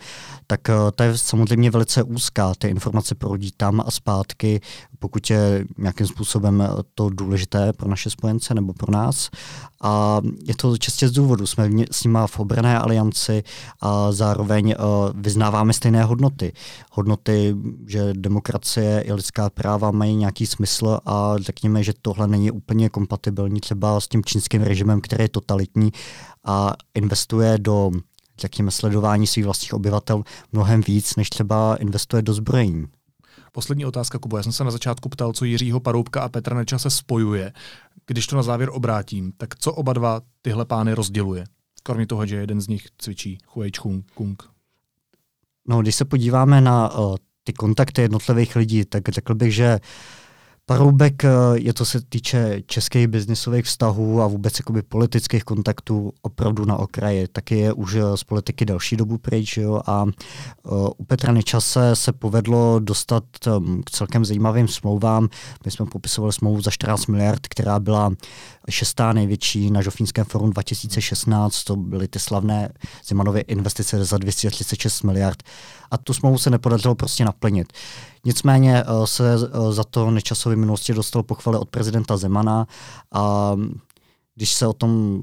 tak 0.48 0.70
eh, 0.70 0.74
ta 0.96 1.04
je 1.04 1.18
samozřejmě 1.18 1.72
velice 1.72 2.04
úzká. 2.04 2.54
Ty 2.58 2.68
informace 2.68 3.16
proudí 3.16 3.51
tam 3.58 3.82
a 3.86 3.92
zpátky, 3.92 4.62
pokud 5.00 5.30
je 5.30 5.66
nějakým 5.78 6.08
způsobem 6.08 6.63
to 6.96 7.10
důležité 7.10 7.74
pro 7.74 7.89
naše 7.89 8.10
spojence 8.10 8.54
nebo 8.54 8.74
pro 8.74 8.92
nás. 8.92 9.30
A 9.81 10.21
je 10.45 10.55
to 10.55 10.77
čistě 10.77 11.07
z 11.07 11.12
důvodu. 11.12 11.48
Jsme 11.48 11.69
s 11.91 12.03
nimi 12.03 12.19
v 12.25 12.39
obrané 12.39 12.79
alianci 12.79 13.43
a 13.81 14.12
zároveň 14.12 14.75
uh, 14.79 15.21
vyznáváme 15.21 15.74
stejné 15.74 16.03
hodnoty. 16.03 16.53
Hodnoty, 16.91 17.55
že 17.88 18.13
demokracie 18.13 19.01
i 19.01 19.13
lidská 19.13 19.50
práva 19.50 19.91
mají 19.91 20.15
nějaký 20.15 20.45
smysl 20.45 21.00
a 21.05 21.33
řekněme, 21.38 21.83
že 21.83 21.93
tohle 22.01 22.27
není 22.27 22.51
úplně 22.51 22.89
kompatibilní 22.89 23.59
třeba 23.59 24.00
s 24.00 24.07
tím 24.07 24.24
čínským 24.24 24.62
režimem, 24.62 25.01
který 25.01 25.24
je 25.24 25.29
totalitní 25.29 25.91
a 26.45 26.74
investuje 26.95 27.57
do 27.57 27.91
řekněme, 28.39 28.71
sledování 28.71 29.27
svých 29.27 29.45
vlastních 29.45 29.74
obyvatel 29.74 30.24
mnohem 30.51 30.81
víc, 30.81 31.15
než 31.15 31.29
třeba 31.29 31.75
investuje 31.75 32.21
do 32.21 32.33
zbrojení. 32.33 32.88
Poslední 33.51 33.86
otázka, 33.86 34.19
Kubo. 34.19 34.38
Já 34.38 34.43
jsem 34.43 34.51
se 34.51 34.63
na 34.63 34.71
začátku 34.71 35.09
ptal, 35.09 35.33
co 35.33 35.45
Jiřího 35.45 35.79
Paroubka 35.79 36.21
a 36.21 36.29
Petra 36.29 36.55
Neča 36.57 36.79
se 36.79 36.89
spojuje. 36.89 37.53
Když 38.10 38.28
to 38.28 38.36
na 38.36 38.44
závěr 38.44 38.70
obrátím, 38.74 39.32
tak 39.38 39.56
co 39.56 39.74
oba 39.74 39.94
dva 39.94 40.22
tyhle 40.42 40.66
pány 40.66 40.94
rozděluje? 40.94 41.44
Kromě 41.84 42.08
toho, 42.08 42.25
že 42.25 42.36
jeden 42.36 42.62
z 42.62 42.68
nich 42.68 42.88
cvičí 42.98 43.38
Huey 43.48 43.72
Kung. 44.13 44.44
No, 45.68 45.82
když 45.82 45.96
se 45.96 46.06
podíváme 46.06 46.62
na 46.62 46.98
uh, 46.98 47.16
ty 47.44 47.54
kontakty 47.54 48.01
jednotlivých 48.01 48.56
lidí, 48.56 48.86
tak 48.86 49.10
řekl 49.10 49.36
bych, 49.36 49.54
že 49.54 49.80
Paroubek 50.69 51.23
eh, 51.23 51.29
je 51.53 51.73
to 51.73 51.85
se 51.85 52.01
týče 52.09 52.61
českých 52.65 53.07
biznisových 53.07 53.65
vztahů 53.65 54.21
a 54.21 54.27
vůbec 54.27 54.59
jakoby 54.59 54.81
politických 54.81 55.43
kontaktů 55.43 56.13
opravdu 56.21 56.65
na 56.65 56.77
okraji. 56.77 57.27
Taky 57.27 57.57
je 57.57 57.73
už 57.73 57.95
eh, 57.95 58.17
z 58.17 58.23
politiky 58.23 58.65
další 58.65 58.97
dobu 58.97 59.17
pryč. 59.17 59.57
Jo? 59.57 59.81
A 59.85 60.03
uh, 60.03 60.88
u 60.97 61.03
Petra 61.03 61.33
Nečase 61.33 61.95
se 61.95 62.13
povedlo 62.13 62.79
dostat 62.79 63.23
um, 63.57 63.83
k 63.83 63.91
celkem 63.91 64.25
zajímavým 64.25 64.67
smlouvám. 64.67 65.29
My 65.65 65.71
jsme 65.71 65.85
popisovali 65.85 66.33
smlouvu 66.33 66.61
za 66.61 66.71
14 66.71 67.07
miliard, 67.07 67.47
která 67.47 67.79
byla 67.79 68.11
šestá 68.69 69.13
největší 69.13 69.71
na 69.71 69.81
Žofínském 69.81 70.25
forum 70.25 70.49
2016. 70.49 71.63
To 71.63 71.75
byly 71.75 72.07
ty 72.07 72.19
slavné 72.19 72.73
Zimanovy 73.05 73.39
investice 73.39 74.05
za 74.05 74.17
236 74.17 75.03
miliard. 75.03 75.43
A 75.91 75.97
tu 75.97 76.13
smlouvu 76.13 76.38
se 76.38 76.49
nepodařilo 76.49 76.95
prostě 76.95 77.25
naplnit. 77.25 77.73
Nicméně 78.25 78.83
eh, 78.83 79.07
se 79.07 79.33
eh, 79.33 79.71
za 79.71 79.83
to 79.83 80.11
nečasově 80.11 80.55
minulosti 80.55 80.93
dostal 80.93 81.23
pochvaly 81.23 81.57
od 81.57 81.69
prezidenta 81.69 82.17
Zemana 82.17 82.67
a 83.13 83.55
když 84.35 84.51
se 84.51 84.67
o 84.67 84.73
tom 84.73 85.21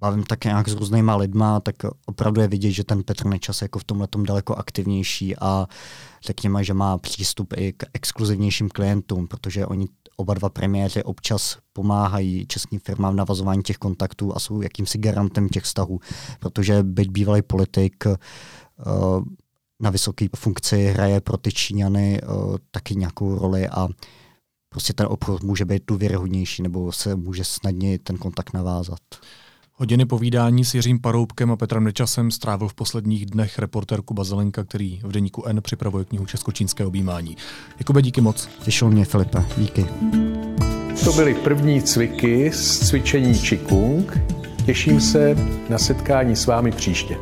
bavím 0.00 0.22
tak 0.22 0.44
nějak 0.44 0.68
s 0.68 0.72
různýma 0.72 1.16
lidma, 1.16 1.60
tak 1.60 1.76
opravdu 2.06 2.40
je 2.40 2.48
vidět, 2.48 2.70
že 2.70 2.84
ten 2.84 3.02
Petr 3.02 3.26
Nečas 3.26 3.62
je 3.62 3.64
jako 3.64 3.78
v 3.78 3.84
tomhle 3.84 4.08
daleko 4.18 4.54
aktivnější 4.54 5.36
a 5.36 5.66
řekněme, 6.26 6.64
že 6.64 6.74
má 6.74 6.98
přístup 6.98 7.54
i 7.56 7.72
k 7.72 7.84
exkluzivnějším 7.94 8.68
klientům, 8.68 9.28
protože 9.28 9.66
oni 9.66 9.88
oba 10.22 10.34
dva 10.34 10.48
premiéři 10.48 11.02
občas 11.02 11.58
pomáhají 11.72 12.46
českým 12.46 12.80
firmám 12.80 13.12
v 13.12 13.16
navazování 13.16 13.62
těch 13.62 13.76
kontaktů 13.76 14.36
a 14.36 14.38
jsou 14.38 14.62
jakýmsi 14.62 14.98
garantem 14.98 15.48
těch 15.48 15.62
vztahů, 15.62 16.00
protože 16.40 16.82
byť 16.82 17.10
bývalý 17.10 17.42
politik 17.42 18.04
uh, 18.06 18.16
na 19.82 19.90
vysoké 19.90 20.26
funkci 20.36 20.84
hraje 20.84 21.20
pro 21.20 21.36
ty 21.36 21.52
Číňany 21.52 22.20
uh, 22.22 22.56
taky 22.70 22.96
nějakou 22.96 23.38
roli 23.38 23.68
a 23.68 23.88
prostě 24.68 24.92
ten 24.92 25.06
obchod 25.10 25.42
může 25.42 25.64
být 25.64 25.82
důvěryhodnější 25.86 26.62
nebo 26.62 26.92
se 26.92 27.16
může 27.16 27.44
snadněji 27.44 27.98
ten 27.98 28.16
kontakt 28.16 28.52
navázat. 28.54 29.00
Hodiny 29.74 30.04
povídání 30.04 30.64
s 30.64 30.74
Jiřím 30.74 31.00
Paroubkem 31.00 31.52
a 31.52 31.56
Petrem 31.56 31.84
Nečasem 31.84 32.30
strávil 32.30 32.68
v 32.68 32.74
posledních 32.74 33.26
dnech 33.26 33.58
reportér 33.58 34.02
Kuba 34.02 34.24
Zelenka, 34.24 34.64
který 34.64 35.00
v 35.02 35.12
deníku 35.12 35.44
N 35.44 35.62
připravuje 35.62 36.04
knihu 36.04 36.26
Českočínské 36.26 36.86
objímání. 36.86 37.36
Jakube, 37.78 38.02
díky 38.02 38.20
moc. 38.20 38.48
Těšil 38.62 38.90
mě, 38.90 39.04
Filipe. 39.04 39.44
Díky. 39.58 39.86
To 41.04 41.12
byly 41.12 41.34
první 41.34 41.82
cviky 41.82 42.52
z 42.52 42.88
cvičení 42.88 43.38
Qigong. 43.38 44.18
Těším 44.66 45.00
se 45.00 45.36
na 45.68 45.78
setkání 45.78 46.36
s 46.36 46.46
vámi 46.46 46.72
příště. 46.72 47.16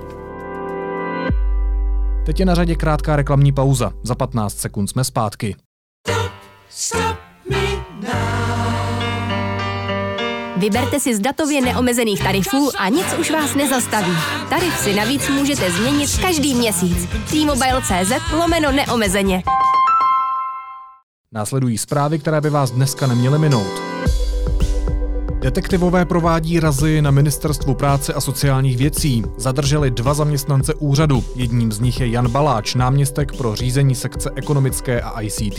Teď 2.27 2.41
je 2.41 2.47
na 2.47 2.55
řadě 2.55 2.75
krátká 2.75 3.17
reklamní 3.17 3.53
pauza. 3.53 3.93
Za 4.03 4.15
15 4.15 4.59
sekund 4.59 4.89
jsme 4.89 5.05
zpátky. 5.05 5.57
Vyberte 10.61 11.01
si 11.01 11.15
z 11.17 11.21
datově 11.21 11.61
neomezených 11.61 12.23
tarifů 12.23 12.71
a 12.79 12.89
nic 12.89 13.07
už 13.21 13.31
vás 13.31 13.55
nezastaví. 13.55 14.13
Tarif 14.49 14.79
si 14.79 14.95
navíc 14.95 15.29
můžete 15.29 15.71
změnit 15.71 16.11
každý 16.23 16.55
měsíc. 16.55 17.09
T-Mobile.cz 17.31 18.33
lomeno 18.33 18.73
neomezeně. 18.73 19.43
Následují 21.33 21.79
zprávy, 21.79 22.19
které 22.19 22.41
by 22.41 22.51
vás 22.51 22.71
dneska 22.71 23.07
neměly 23.07 23.39
minout. 23.39 23.91
Detektivové 25.41 26.05
provádí 26.05 26.61
razy 26.61 27.03
na 27.03 27.11
Ministerstvu 27.11 27.75
práce 27.75 28.15
a 28.15 28.21
sociálních 28.21 28.77
věcí. 28.77 29.25
Zadrželi 29.37 29.91
dva 29.91 30.15
zaměstnance 30.15 30.75
úřadu. 30.75 31.25
Jedním 31.37 31.73
z 31.73 31.81
nich 31.81 32.01
je 32.01 32.09
Jan 32.09 32.29
Baláč, 32.29 32.75
náměstek 32.75 33.37
pro 33.37 33.57
řízení 33.57 33.95
sekce 33.95 34.31
ekonomické 34.35 35.01
a 35.01 35.21
ICT. 35.21 35.59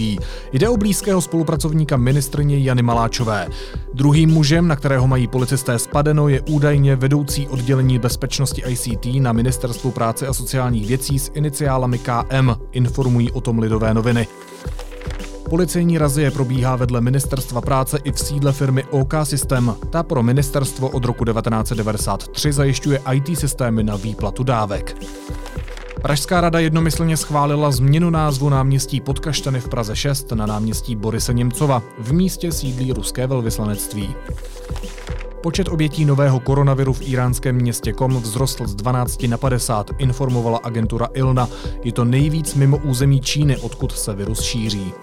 Jde 0.54 0.70
o 0.70 0.78
blízkého 0.78 1.22
spolupracovníka 1.22 1.98
ministrně 1.98 2.60
Jany 2.60 2.82
Maláčové. 2.82 3.48
Druhým 3.94 4.30
mužem, 4.30 4.68
na 4.68 4.76
kterého 4.76 5.08
mají 5.08 5.28
policisté 5.28 5.80
spadeno, 5.80 6.28
je 6.28 6.42
údajně 6.42 6.96
vedoucí 6.96 7.48
oddělení 7.48 8.00
bezpečnosti 8.00 8.64
ICT 8.68 9.06
na 9.20 9.34
Ministerstvu 9.34 9.92
práce 9.92 10.28
a 10.28 10.34
sociálních 10.34 10.88
věcí 10.88 11.20
s 11.20 11.32
iniciálami 11.34 11.98
KM, 11.98 12.52
informují 12.72 13.32
o 13.32 13.42
tom 13.42 13.60
lidové 13.60 13.94
noviny. 13.94 14.28
Policejní 15.52 15.98
razie 15.98 16.32
probíhá 16.32 16.76
vedle 16.76 17.02
Ministerstva 17.02 17.62
práce 17.62 18.00
i 18.04 18.12
v 18.12 18.20
sídle 18.20 18.52
firmy 18.52 18.84
OK 18.84 19.14
System. 19.24 19.76
Ta 19.90 20.04
pro 20.04 20.24
ministerstvo 20.24 20.90
od 20.90 21.06
roku 21.06 21.26
1993 21.26 22.54
zajišťuje 22.54 23.02
IT 23.14 23.40
systémy 23.40 23.84
na 23.84 23.96
výplatu 23.96 24.44
dávek. 24.44 24.96
Pražská 26.02 26.42
rada 26.42 26.60
jednomyslně 26.60 27.18
schválila 27.18 27.72
změnu 27.72 28.10
názvu 28.10 28.50
náměstí 28.50 29.02
Podkaštany 29.02 29.60
v 29.60 29.70
Praze 29.70 29.96
6 29.96 30.32
na 30.32 30.46
náměstí 30.46 30.96
Borise 30.96 31.34
Němcova. 31.34 31.82
V 32.00 32.14
místě 32.14 32.52
sídlí 32.52 32.94
ruské 32.94 33.28
velvyslanectví. 33.28 34.16
Počet 35.44 35.68
obětí 35.68 36.06
nového 36.06 36.40
koronaviru 36.40 36.94
v 36.94 37.02
iránském 37.02 37.56
městě 37.56 37.94
Kom 37.94 38.22
vzrostl 38.22 38.68
z 38.68 38.76
12 38.76 39.24
na 39.24 39.38
50, 39.38 39.92
informovala 39.98 40.60
agentura 40.64 41.08
ILNA. 41.14 41.48
Je 41.84 41.92
to 41.92 42.06
nejvíc 42.06 42.56
mimo 42.56 42.78
území 42.78 43.22
Číny, 43.22 43.58
odkud 43.58 43.92
se 43.92 44.14
virus 44.14 44.42
šíří. 44.42 44.94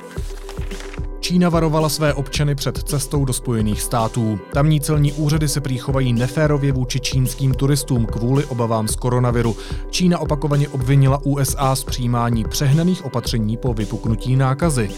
Čína 1.28 1.48
varovala 1.48 1.88
své 1.88 2.14
občany 2.14 2.54
před 2.54 2.78
cestou 2.78 3.24
do 3.24 3.32
Spojených 3.32 3.82
států. 3.82 4.38
Tamní 4.52 4.80
celní 4.80 5.12
úřady 5.12 5.48
se 5.48 5.60
prýchovají 5.60 6.12
neférově 6.12 6.72
vůči 6.72 7.00
čínským 7.00 7.54
turistům 7.54 8.06
kvůli 8.06 8.44
obavám 8.44 8.88
z 8.88 8.96
koronaviru. 8.96 9.56
Čína 9.90 10.18
opakovaně 10.18 10.68
obvinila 10.68 11.20
USA 11.24 11.76
z 11.76 11.84
přijímání 11.84 12.44
přehnaných 12.44 13.04
opatření 13.04 13.56
po 13.56 13.74
vypuknutí 13.74 14.36
nákazy. 14.36 14.90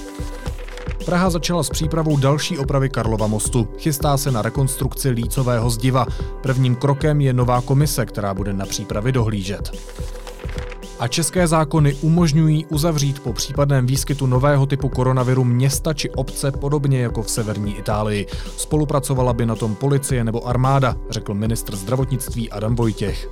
Praha 1.04 1.30
začala 1.30 1.62
s 1.62 1.70
přípravou 1.70 2.16
další 2.16 2.58
opravy 2.58 2.88
Karlova 2.88 3.26
mostu. 3.26 3.68
Chystá 3.78 4.16
se 4.16 4.30
na 4.30 4.42
rekonstrukci 4.42 5.10
lícového 5.10 5.70
zdiva. 5.70 6.06
Prvním 6.42 6.76
krokem 6.76 7.20
je 7.20 7.32
nová 7.32 7.60
komise, 7.60 8.06
která 8.06 8.34
bude 8.34 8.52
na 8.52 8.66
přípravy 8.66 9.12
dohlížet. 9.12 9.70
A 11.00 11.08
české 11.08 11.46
zákony 11.46 11.94
umožňují 11.94 12.66
uzavřít 12.66 13.20
po 13.20 13.32
případném 13.32 13.86
výskytu 13.86 14.26
nového 14.26 14.66
typu 14.66 14.88
koronaviru 14.88 15.44
města 15.44 15.94
či 15.94 16.10
obce 16.10 16.52
podobně 16.52 17.00
jako 17.00 17.22
v 17.22 17.30
severní 17.30 17.78
Itálii. 17.78 18.26
Spolupracovala 18.56 19.32
by 19.32 19.46
na 19.46 19.56
tom 19.56 19.74
policie 19.74 20.24
nebo 20.24 20.46
armáda, 20.46 20.96
řekl 21.10 21.34
ministr 21.34 21.76
zdravotnictví 21.76 22.50
Adam 22.50 22.74
Vojtěch. 22.74 23.28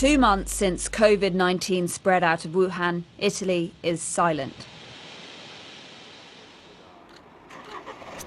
Two 0.00 0.18
months 0.20 0.52
since 0.52 0.90
COVID 0.90 1.32
19 1.32 1.72
spread 1.86 2.22
out 2.22 2.44
of 2.44 2.52
Wuhan, 2.52 3.02
Italy 3.18 3.70
is 3.82 4.02
silent. 4.02 4.75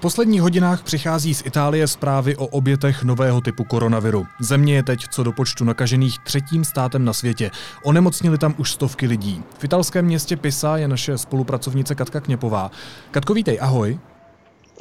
Posledních 0.00 0.42
hodinách 0.42 0.82
přichází 0.82 1.34
z 1.34 1.46
Itálie 1.46 1.88
zprávy 1.88 2.36
o 2.36 2.46
obětech 2.46 3.02
nového 3.02 3.40
typu 3.40 3.64
koronaviru. 3.64 4.26
Země 4.40 4.74
je 4.74 4.82
teď 4.82 5.00
co 5.10 5.22
do 5.22 5.32
počtu 5.32 5.64
nakažených 5.64 6.18
třetím 6.18 6.64
státem 6.64 7.04
na 7.04 7.12
světě. 7.12 7.50
Onemocnili 7.84 8.38
tam 8.38 8.54
už 8.58 8.72
stovky 8.72 9.06
lidí. 9.06 9.42
V 9.58 9.64
italském 9.64 10.04
městě 10.04 10.36
Pisa 10.36 10.76
je 10.76 10.88
naše 10.88 11.18
spolupracovnice 11.18 11.94
Katka 11.94 12.20
Kněpová. 12.20 12.70
Katko, 13.10 13.34
vítej, 13.34 13.58
ahoj. 13.60 13.98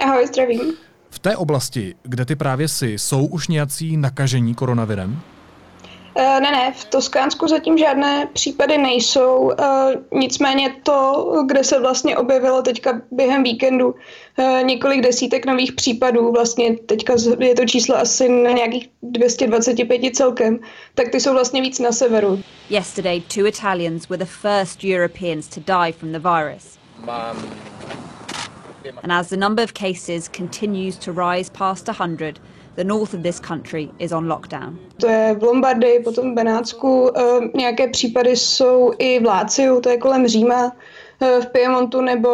Ahoj, 0.05 0.27
zdravím. 0.27 0.73
V 1.09 1.19
té 1.19 1.37
oblasti, 1.37 1.95
kde 2.03 2.25
ty 2.25 2.35
právě 2.35 2.67
jsi, 2.67 2.87
jsou 2.87 3.25
už 3.25 3.47
nějací 3.47 3.97
nakažení 3.97 4.55
koronavirem? 4.55 5.21
Eh, 6.15 6.39
ne, 6.39 6.51
ne, 6.51 6.73
v 6.75 6.85
Toskánsku 6.85 7.47
zatím 7.47 7.77
žádné 7.77 8.27
případy 8.33 8.77
nejsou, 8.77 9.51
eh, 9.51 9.65
nicméně 10.11 10.75
to, 10.83 11.31
kde 11.45 11.63
se 11.63 11.79
vlastně 11.79 12.17
objevilo 12.17 12.61
teďka 12.61 13.01
během 13.11 13.43
víkendu 13.43 13.95
eh, 14.37 14.63
několik 14.63 15.01
desítek 15.01 15.45
nových 15.45 15.73
případů, 15.73 16.31
vlastně 16.31 16.77
teďka 16.77 17.13
je 17.39 17.55
to 17.55 17.65
číslo 17.65 17.97
asi 17.97 18.29
na 18.29 18.51
nějakých 18.51 18.89
225 19.01 20.15
celkem, 20.15 20.59
tak 20.95 21.09
ty 21.09 21.19
jsou 21.19 21.33
vlastně 21.33 21.61
víc 21.61 21.79
na 21.79 21.91
severu. 21.91 22.39
Yesterday, 22.69 23.21
two 23.21 23.47
Italians 23.47 24.09
were 24.09 24.25
the 24.25 24.31
first 24.41 24.83
Europeans 24.83 25.47
to 25.47 25.59
die 25.59 25.91
from 25.91 26.11
the 26.11 26.19
virus. 26.19 26.79
And 29.03 29.11
as 29.11 29.29
the 29.29 29.37
number 29.37 29.63
of 29.63 29.73
cases 29.73 30.27
continues 30.27 30.97
to 30.97 31.11
rise 31.11 31.49
past 31.49 31.87
100, 31.87 32.39
the 32.75 32.83
north 32.83 33.13
of 33.13 33.23
this 33.23 33.39
country 33.39 33.91
is 33.99 34.11
on 34.11 34.27
lockdown. 34.27 34.79
To 34.97 35.07
je 35.07 35.35
v 35.35 35.43
Lombardii, 35.43 36.03
potom 36.03 36.31
v 36.31 36.35
Benátsku. 36.35 37.11
E, 37.17 37.21
nějaké 37.57 37.87
případy 37.87 38.35
jsou 38.35 38.91
i 38.97 39.19
v 39.19 39.25
Láciu, 39.25 39.81
to 39.81 39.89
je 39.89 39.97
kolem 39.97 40.27
Říma, 40.27 40.71
e, 41.19 41.41
v 41.41 41.45
Piemontu 41.45 42.01
nebo 42.01 42.29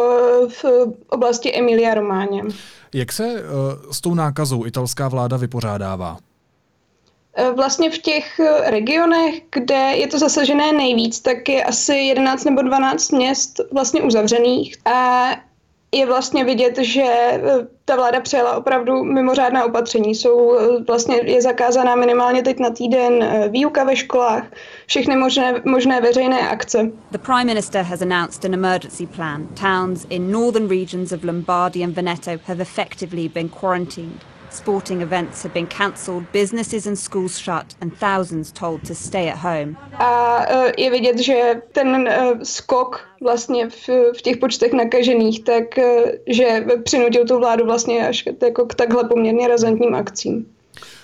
v 0.48 0.64
oblasti 1.08 1.58
Emilia 1.58 1.94
Románě. 1.94 2.42
Jak 2.94 3.12
se 3.12 3.24
e, 3.24 3.42
s 3.92 4.00
tou 4.00 4.14
nákazou 4.14 4.66
italská 4.66 5.08
vláda 5.08 5.36
vypořádává? 5.36 6.18
Vlastně 7.56 7.90
v 7.90 7.98
těch 7.98 8.40
regionech, 8.64 9.34
kde 9.52 9.74
je 9.74 10.06
to 10.06 10.18
zasažené 10.18 10.72
nejvíc, 10.72 11.20
tak 11.20 11.48
je 11.48 11.64
asi 11.64 11.94
11 11.94 12.44
nebo 12.44 12.62
12 12.62 13.12
měst 13.12 13.60
vlastně 13.72 14.02
uzavřených. 14.02 14.76
A 14.86 15.26
je 15.92 16.06
vlastně 16.06 16.44
vidět, 16.44 16.78
že 16.78 17.02
e, 17.02 17.40
ta 17.84 17.96
vláda 17.96 18.20
přijala 18.20 18.56
opravdu 18.56 19.04
mimořádná 19.04 19.64
opatření. 19.64 20.14
Jsou 20.14 20.58
e, 20.58 20.82
vlastně 20.82 21.20
je 21.24 21.42
zakázaná 21.42 21.94
minimálně 21.94 22.42
teď 22.42 22.58
na 22.58 22.70
týden 22.70 23.22
e, 23.22 23.48
výuka 23.48 23.84
ve 23.84 23.96
školách, 23.96 24.44
všechny 24.86 25.16
možné, 25.16 25.62
možné 25.64 26.00
veřejné 26.00 26.48
akce. 26.48 26.90
The 27.10 27.18
Prime 27.18 27.44
Minister 27.44 27.82
has 27.82 28.02
announced 28.02 28.44
an 28.44 28.54
emergency 28.54 29.06
plan. 29.06 29.48
Towns 29.60 30.06
in 30.10 30.30
northern 30.30 30.68
regions 30.68 31.12
of 31.12 31.24
Lombardy 31.24 31.84
and 31.84 31.94
Veneto 31.94 32.30
have 32.46 32.62
effectively 32.62 33.28
been 33.28 33.48
quarantined. 33.48 34.35
Sporting 34.50 35.02
events 35.02 35.42
have 35.42 35.54
been 35.54 35.66
cancelled, 35.66 36.24
businesses 36.32 36.86
and 36.86 36.98
schools 36.98 37.38
shut, 37.38 37.74
and 37.80 37.98
thousands 37.98 38.52
told 38.52 38.88
to 38.88 38.94
stay 38.94 39.28
at 39.28 39.38
home. 39.38 39.76
A 39.92 40.42
e, 40.48 40.72
je 40.82 40.90
vidět, 40.90 41.18
že 41.18 41.62
ten 41.72 42.08
e, 42.08 42.34
skok 42.42 43.08
vlastně 43.22 43.68
v, 43.68 43.88
v 44.18 44.22
těch 44.22 44.36
počtech 44.36 44.72
nakažených, 44.72 45.44
tak 45.44 45.78
e, 45.78 46.18
že 46.26 46.66
přinutil 46.84 47.26
tu 47.26 47.38
vládu 47.38 47.64
vlastně 47.64 48.08
až 48.08 48.22
k, 48.22 48.42
jako 48.42 48.66
k 48.66 48.74
takhle 48.74 49.04
poměrně 49.04 49.48
razantním 49.48 49.94
akcím. 49.94 50.46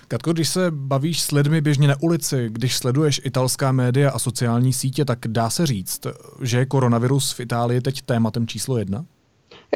Katko, 0.09 0.33
když 0.33 0.49
se 0.49 0.71
bavíš 0.71 1.23
s 1.23 1.33
lidmi 1.33 1.61
běžně 1.61 1.89
na 1.89 1.95
ulici, 2.01 2.49
když 2.49 2.77
sleduješ 2.77 3.21
italská 3.25 3.73
média 3.73 4.11
a 4.11 4.19
sociální 4.19 4.73
sítě, 4.73 5.05
tak 5.05 5.19
dá 5.27 5.51
se 5.51 5.67
říct, 5.67 6.07
že 6.43 6.59
je 6.59 6.67
koronavirus 6.67 7.33
v 7.33 7.41
Itálii 7.41 7.81
teď 7.81 8.03
tématem 8.03 8.47
číslo 8.47 8.79
jedna? 8.79 9.05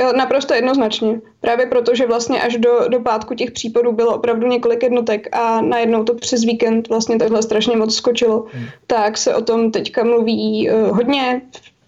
Jo, 0.01 0.13
naprosto 0.17 0.55
jednoznačně. 0.55 1.21
Právě 1.41 1.67
proto, 1.67 1.95
že 1.95 2.07
vlastně 2.07 2.43
až 2.43 2.57
do, 2.57 2.89
do 2.89 3.01
pátku 3.01 3.35
těch 3.35 3.51
případů 3.51 3.93
bylo 3.93 4.17
opravdu 4.17 4.47
několik 4.47 4.83
jednotek 4.83 5.37
a 5.37 5.61
najednou 5.61 6.05
to 6.05 6.15
přes 6.15 6.45
víkend 6.45 6.89
vlastně 6.89 7.19
takhle 7.19 7.43
strašně 7.43 7.77
moc 7.77 7.95
skočilo, 7.95 8.47
hmm. 8.53 8.65
tak 8.87 9.19
se 9.19 9.35
o 9.35 9.43
tom 9.43 9.71
teďka 9.71 10.05
mluví 10.05 10.71
uh, 10.71 10.97
hodně 10.97 11.43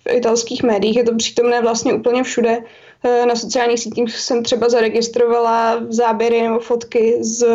v 0.09 0.13
italských 0.13 0.63
médiích, 0.63 0.97
je 0.97 1.05
to 1.05 1.17
přítomné 1.17 1.61
vlastně 1.61 1.95
úplně 1.95 2.23
všude. 2.23 2.59
Uh, 2.59 3.27
na 3.27 3.37
sociálních 3.37 3.81
sítích 3.81 4.17
jsem 4.17 4.43
třeba 4.43 4.69
zaregistrovala 4.69 5.81
záběry 5.89 6.43
nebo 6.43 6.59
fotky 6.59 7.19
z 7.21 7.47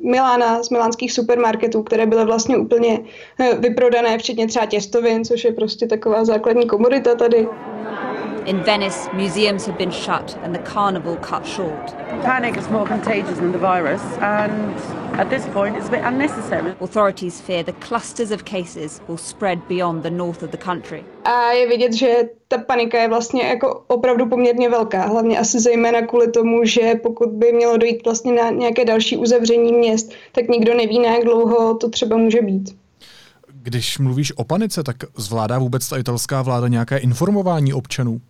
Milána, 0.00 0.62
z 0.62 0.70
milánských 0.70 1.12
supermarketů, 1.12 1.82
které 1.82 2.06
byly 2.06 2.24
vlastně 2.24 2.56
úplně 2.56 2.98
uh, 2.98 3.58
vyprodané, 3.58 4.18
včetně 4.18 4.46
třeba 4.46 4.66
těstovin, 4.66 5.24
což 5.24 5.44
je 5.44 5.52
prostě 5.52 5.86
taková 5.86 6.24
základní 6.24 6.66
komodita 6.66 7.14
tady. 7.14 7.48
In 8.46 8.62
Venice, 8.62 9.08
museums 9.12 9.66
have 9.66 9.76
been 9.76 9.90
shut 9.90 10.38
and 10.44 10.54
the 10.54 10.60
carnival 10.60 11.16
cut 11.16 11.44
short. 11.44 11.90
Panic 12.22 12.56
is 12.56 12.70
more 12.70 12.86
contagious 12.86 13.38
than 13.38 13.50
the 13.50 13.58
virus, 13.58 14.02
and 14.20 14.74
at 15.18 15.28
this 15.30 15.46
point, 15.46 15.76
it's 15.76 15.88
a 15.88 15.90
bit 15.90 16.02
unnecessary. 16.04 16.74
Authorities 16.80 17.40
fear 17.40 17.64
the 17.64 17.72
clusters 17.72 18.30
of 18.30 18.44
cases 18.44 19.00
will 19.08 19.18
spread 19.18 19.58
beyond 19.68 20.02
the 20.02 20.10
north 20.10 20.44
of 20.44 20.50
the 20.50 20.56
country. 20.56 21.04
A 21.24 21.52
je 21.52 21.68
vidět, 21.68 21.92
že 21.92 22.28
ta 22.48 22.58
panika 22.58 23.02
je 23.02 23.08
vlastně 23.08 23.42
jako 23.42 23.84
opravdu 23.86 24.26
poměrně 24.26 24.68
velká, 24.68 25.06
hlavně 25.06 25.38
asi 25.38 25.60
zejména 25.60 26.02
kvůli 26.02 26.30
tomu, 26.30 26.64
že 26.64 26.94
pokud 27.02 27.28
by 27.28 27.52
mělo 27.52 27.76
dojít 27.76 28.04
vlastně 28.04 28.32
na 28.32 28.50
nějaké 28.50 28.84
další 28.84 29.16
uzavření 29.16 29.72
měst, 29.72 30.12
tak 30.32 30.48
nikdo 30.48 30.74
neví, 30.74 30.98
na 30.98 31.14
jak 31.14 31.24
dlouho 31.24 31.74
to 31.74 31.90
třeba 31.90 32.16
může 32.16 32.42
být. 32.42 32.76
Když 33.62 33.98
mluvíš 33.98 34.32
o 34.36 34.44
panice, 34.44 34.82
tak 34.82 34.96
zvládá 35.16 35.58
vůbec 35.58 35.88
ta 35.88 35.98
italská 35.98 36.42
vláda 36.42 36.68
nějaké 36.68 36.96
informování 36.96 37.74
občanů? 37.74 38.20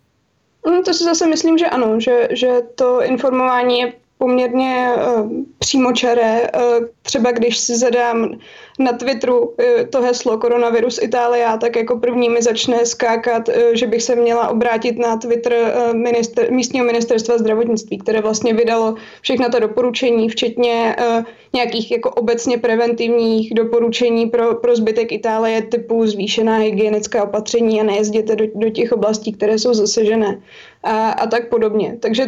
No, 0.67 0.83
to 0.83 0.93
si 0.93 1.03
zase 1.03 1.27
myslím, 1.27 1.57
že 1.57 1.69
ano, 1.69 1.99
že, 1.99 2.27
že 2.31 2.61
to 2.75 3.03
informování 3.03 3.79
je 3.79 3.93
poměrně 4.17 4.89
uh, 4.95 5.31
přímočaré. 5.59 6.41
Uh, 6.41 6.85
třeba 7.01 7.31
když 7.31 7.57
si 7.57 7.75
zadám 7.75 8.37
na 8.79 8.93
Twitteru 8.93 9.39
uh, 9.39 9.53
to 9.89 10.01
heslo 10.01 10.37
koronavirus 10.37 10.99
Itália, 11.01 11.57
tak 11.57 11.75
jako 11.75 11.97
první 11.97 12.29
mi 12.29 12.41
začne 12.41 12.85
skákat, 12.85 13.47
uh, 13.47 13.55
že 13.73 13.87
bych 13.87 14.03
se 14.03 14.15
měla 14.15 14.47
obrátit 14.47 14.99
na 14.99 15.17
Twitter 15.17 15.53
uh, 15.53 15.93
minister, 15.93 16.51
místního 16.51 16.85
ministerstva 16.85 17.37
zdravotnictví, 17.37 17.97
které 17.97 18.21
vlastně 18.21 18.53
vydalo 18.53 18.95
všechna 19.21 19.49
ta 19.49 19.59
doporučení, 19.59 20.29
včetně 20.29 20.95
uh, 20.99 21.23
nějakých 21.53 21.91
jako 21.91 22.09
obecně 22.09 22.57
preventivních 22.57 23.53
doporučení 23.53 24.25
pro, 24.25 24.55
pro 24.55 24.75
zbytek 24.75 25.11
Itálie 25.11 25.61
typu 25.61 26.07
zvýšená 26.07 26.57
hygienická 26.57 27.23
opatření 27.23 27.81
a 27.81 27.83
nejezděte 27.83 28.35
do, 28.35 28.45
do 28.55 28.69
těch 28.69 28.91
oblastí, 28.91 29.33
které 29.33 29.59
jsou 29.59 29.73
zasežené 29.73 30.41
a, 30.83 31.09
a 31.09 31.27
tak 31.27 31.49
podobně. 31.49 31.97
Takže 31.99 32.25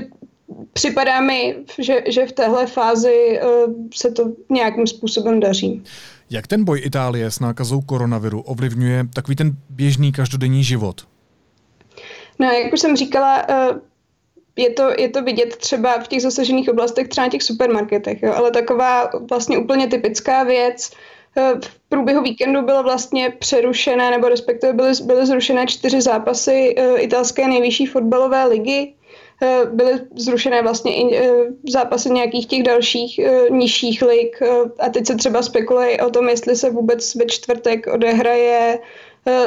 připadá 0.74 1.22
mi, 1.22 1.56
že, 1.80 2.02
že 2.08 2.26
v 2.26 2.32
téhle 2.32 2.68
fázi 2.68 3.40
uh, 3.44 3.74
se 3.96 4.12
to 4.12 4.24
nějakým 4.50 4.88
způsobem 4.88 5.40
daří. 5.40 5.84
Jak 6.30 6.48
ten 6.48 6.64
boj 6.64 6.82
Itálie 6.86 7.32
s 7.32 7.40
nákazou 7.40 7.82
koronaviru 7.82 8.42
ovlivňuje 8.42 9.08
takový 9.14 9.36
ten 9.36 9.52
běžný 9.70 10.12
každodenní 10.12 10.64
život? 10.64 11.02
No, 12.40 12.48
jak 12.48 12.74
už 12.74 12.80
jsem 12.80 12.96
říkala, 12.96 13.50
uh, 13.50 13.78
je 14.58 14.70
to, 14.70 14.90
je 14.98 15.10
to 15.10 15.24
vidět 15.24 15.56
třeba 15.56 16.00
v 16.00 16.08
těch 16.08 16.22
zasažených 16.22 16.70
oblastech, 16.70 17.08
třeba 17.08 17.26
na 17.26 17.32
těch 17.32 17.44
supermarketech, 17.44 18.24
jo? 18.24 18.34
ale 18.36 18.52
taková 18.52 19.10
vlastně 19.30 19.58
úplně 19.58 19.88
typická 19.88 20.44
věc, 20.44 20.92
eh, 21.38 21.54
v 21.64 21.80
průběhu 21.90 22.24
víkendu 22.24 22.62
bylo 22.62 22.84
vlastně 22.84 23.30
přerušené, 23.30 24.12
nebo 24.12 24.30
respektive 24.30 24.74
byly, 24.74 24.92
byly 25.06 25.26
zrušené 25.26 25.68
čtyři 25.68 26.02
zápasy 26.02 26.76
italské 26.98 27.48
nejvyšší 27.48 27.86
fotbalové 27.86 28.46
ligy. 28.46 28.94
Eh, 29.42 29.66
byly 29.66 30.00
zrušené 30.16 30.62
vlastně 30.62 30.96
i 30.96 31.18
eh, 31.18 31.32
zápasy 31.70 32.10
nějakých 32.10 32.48
těch 32.48 32.64
dalších 32.64 33.20
eh, 33.20 33.50
nižších 33.50 34.02
lig 34.02 34.42
a 34.80 34.90
teď 34.90 35.08
se 35.08 35.16
třeba 35.16 35.42
spekuluje 35.42 35.98
o 35.98 36.10
tom, 36.10 36.30
jestli 36.30 36.56
se 36.56 36.70
vůbec 36.70 37.16
ve 37.16 37.26
čtvrtek 37.26 37.88
odehraje 37.88 38.80
Eh, 38.80 38.80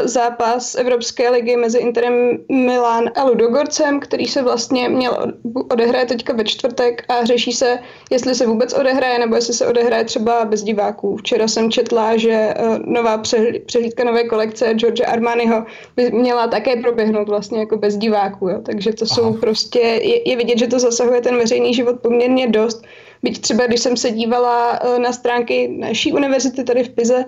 zápas 0.05 0.75
Evropské 0.75 1.31
ligy 1.31 1.57
mezi 1.57 1.79
Interem 1.79 2.39
Milán 2.49 3.11
a 3.15 3.25
Ludogorcem, 3.25 4.01
který 4.01 4.27
se 4.27 4.43
vlastně 4.43 4.89
měl 4.89 5.33
odehraje 5.71 6.07
teďka 6.07 6.33
ve 6.33 6.45
čtvrtek 6.45 7.05
a 7.09 7.25
řeší 7.25 7.53
se, 7.53 7.79
jestli 8.11 8.35
se 8.35 8.47
vůbec 8.47 8.73
odehraje, 8.73 9.19
nebo 9.19 9.35
jestli 9.35 9.55
se 9.55 9.67
odehraje 9.67 10.05
třeba 10.05 10.45
bez 10.45 10.63
diváků. 10.63 11.17
Včera 11.17 11.49
jsem 11.49 11.71
četla, 11.71 12.17
že 12.17 12.33
eh, 12.33 12.55
nová 12.85 13.19
přehlídka 13.67 14.05
nové 14.05 14.25
kolekce 14.25 14.75
George 14.75 15.03
Armaniho 15.07 15.65
by 15.97 16.11
měla 16.11 16.47
také 16.47 16.77
proběhnout 16.77 17.29
vlastně 17.29 17.59
jako 17.59 17.77
bez 17.77 17.97
diváků. 17.97 18.49
Jo. 18.49 18.61
Takže 18.63 18.93
to 18.93 19.07
jsou 19.07 19.25
Aha. 19.25 19.37
prostě, 19.41 19.79
je, 19.79 20.31
je 20.31 20.37
vidět, 20.37 20.59
že 20.59 20.67
to 20.67 20.79
zasahuje 20.79 21.21
ten 21.21 21.37
veřejný 21.37 21.75
život 21.75 22.01
poměrně 22.01 22.49
dost. 22.49 22.85
Byť 23.23 23.41
třeba, 23.41 23.67
když 23.67 23.81
jsem 23.81 23.97
se 23.97 24.11
dívala 24.11 24.79
eh, 24.83 24.99
na 24.99 25.13
stránky 25.13 25.69
naší 25.79 26.13
univerzity 26.13 26.65
tady 26.65 26.85
v 26.85 26.91
Pize, 26.91 27.25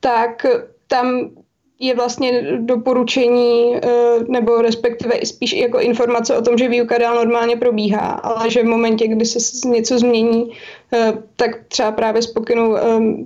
tak 0.00 0.46
tam 0.86 1.30
je 1.82 1.94
vlastně 1.94 2.42
doporučení, 2.58 3.76
eh, 3.76 3.88
nebo 4.28 4.62
respektive 4.62 5.14
i 5.14 5.26
spíš 5.26 5.52
jako 5.52 5.80
informace 5.80 6.36
o 6.36 6.42
tom, 6.42 6.58
že 6.58 6.68
výuka 6.68 6.98
dál 6.98 7.14
normálně 7.14 7.56
probíhá, 7.56 8.08
ale 8.10 8.50
že 8.50 8.62
v 8.62 8.66
momentě, 8.66 9.08
kdy 9.08 9.24
se 9.24 9.68
něco 9.68 9.98
změní, 9.98 10.50
eh, 10.92 11.12
tak 11.36 11.50
třeba 11.68 11.92
právě 11.92 12.22
z 12.22 12.26
pokynu 12.26 12.76
eh, 12.76 12.82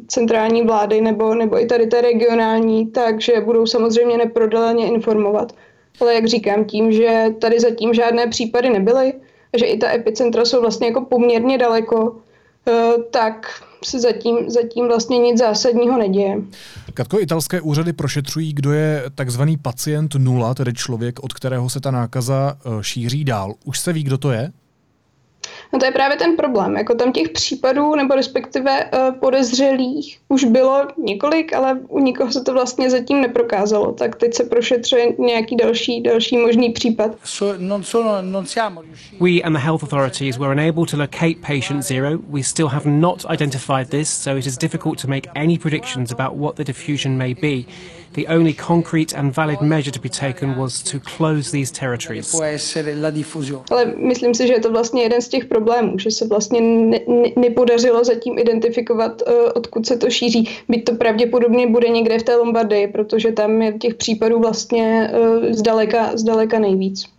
centrální 0.08 0.62
vlády 0.62 1.00
nebo, 1.00 1.34
nebo 1.34 1.60
i 1.60 1.66
tady 1.66 1.86
té 1.86 2.00
regionální, 2.00 2.86
takže 2.86 3.40
budou 3.40 3.66
samozřejmě 3.66 4.18
neprodaleně 4.18 4.86
informovat. 4.86 5.52
Ale 6.00 6.14
jak 6.14 6.26
říkám, 6.26 6.64
tím, 6.64 6.92
že 6.92 7.24
tady 7.40 7.60
zatím 7.60 7.94
žádné 7.94 8.26
případy 8.26 8.70
nebyly, 8.70 9.12
že 9.56 9.66
i 9.66 9.78
ta 9.78 9.94
epicentra 9.94 10.44
jsou 10.44 10.60
vlastně 10.60 10.86
jako 10.86 11.00
poměrně 11.00 11.58
daleko, 11.58 12.16
tak 13.10 13.46
se 13.84 14.00
zatím, 14.00 14.50
zatím 14.50 14.88
vlastně 14.88 15.18
nic 15.18 15.38
zásadního 15.38 15.98
neděje. 15.98 16.36
Katko, 16.94 17.20
italské 17.20 17.60
úřady 17.60 17.92
prošetřují, 17.92 18.52
kdo 18.52 18.72
je 18.72 19.04
takzvaný 19.14 19.56
pacient 19.56 20.14
nula, 20.14 20.54
tedy 20.54 20.72
člověk, 20.72 21.24
od 21.24 21.32
kterého 21.32 21.70
se 21.70 21.80
ta 21.80 21.90
nákaza 21.90 22.58
eh, 22.58 22.68
šíří 22.80 23.24
dál. 23.24 23.54
Už 23.64 23.80
se 23.80 23.92
ví, 23.92 24.02
kdo 24.02 24.18
to 24.18 24.30
je? 24.30 24.52
No 25.72 25.78
to 25.78 25.84
je 25.84 25.90
právě 25.90 26.16
ten 26.16 26.36
problém. 26.36 26.76
Jako 26.76 26.94
tam 26.94 27.12
těch 27.12 27.28
případů, 27.28 27.94
nebo 27.94 28.14
respektive 28.14 28.84
uh, 28.84 29.14
podezřelých 29.14 30.18
už 30.28 30.44
bylo 30.44 30.86
několik, 30.98 31.52
ale 31.52 31.78
u 31.88 31.98
nikoho 31.98 32.32
se 32.32 32.44
to 32.44 32.52
vlastně 32.52 32.90
zatím 32.90 33.20
neprokázalo. 33.20 33.92
Tak 33.92 34.16
teď 34.16 34.34
se 34.34 34.44
prošetřuje 34.44 35.12
nějaký 35.18 35.56
další, 35.56 36.02
další 36.02 36.36
možný 36.36 36.70
případ. 36.70 37.10
We 39.20 39.42
and 39.42 39.52
the 39.52 39.58
health 39.58 39.82
authorities 39.82 40.38
were 40.38 40.52
unable 40.52 40.86
to 40.86 40.96
locate 40.96 41.34
patient 41.40 41.82
zero. 41.82 42.18
We 42.28 42.42
still 42.42 42.68
have 42.68 42.90
not 42.90 43.24
identified 43.32 43.90
this, 43.90 44.10
so 44.10 44.38
it 44.38 44.46
is 44.46 44.58
difficult 44.58 45.02
to 45.02 45.08
make 45.08 45.30
any 45.34 45.58
predictions 45.58 46.12
about 46.12 46.38
what 46.38 46.56
the 46.56 46.64
diffusion 46.64 47.16
may 47.18 47.34
be. 47.34 47.64
The 48.12 48.26
only 48.28 48.54
concrete 48.54 49.16
and 49.16 49.34
valid 49.34 49.60
measure 49.60 49.92
to 49.92 50.00
be 50.00 50.08
taken 50.08 50.54
was 50.56 50.82
to 50.82 51.00
close 51.16 51.50
these 51.50 51.72
territories. 51.72 52.34
Ale 53.70 53.94
myslím 53.96 54.34
si, 54.34 54.46
že 54.46 54.52
je 54.52 54.60
to 54.60 54.70
vlastně 54.70 55.02
jeden 55.02 55.22
z 55.22 55.28
těch 55.28 55.44
problémů, 55.44 55.98
že 55.98 56.10
se 56.10 56.26
vlastně 56.26 56.60
ne, 56.60 57.00
ne, 57.08 57.28
nepodařilo 57.36 58.04
zatím 58.04 58.38
identifikovat, 58.38 59.22
uh, 59.22 59.34
odkud 59.54 59.86
se 59.86 59.96
to 59.96 60.10
šíří. 60.10 60.48
Byť 60.68 60.84
to 60.84 60.94
pravděpodobně 60.94 61.66
bude 61.66 61.88
někde 61.88 62.18
v 62.18 62.22
té 62.22 62.36
Lombardii, 62.36 62.88
protože 62.88 63.32
tam 63.32 63.62
je 63.62 63.72
těch 63.72 63.94
případů 63.94 64.40
vlastně 64.40 65.10
uh, 65.12 65.52
zdaleka, 65.52 66.16
zdaleka 66.16 66.58
nejvíc. 66.58 67.15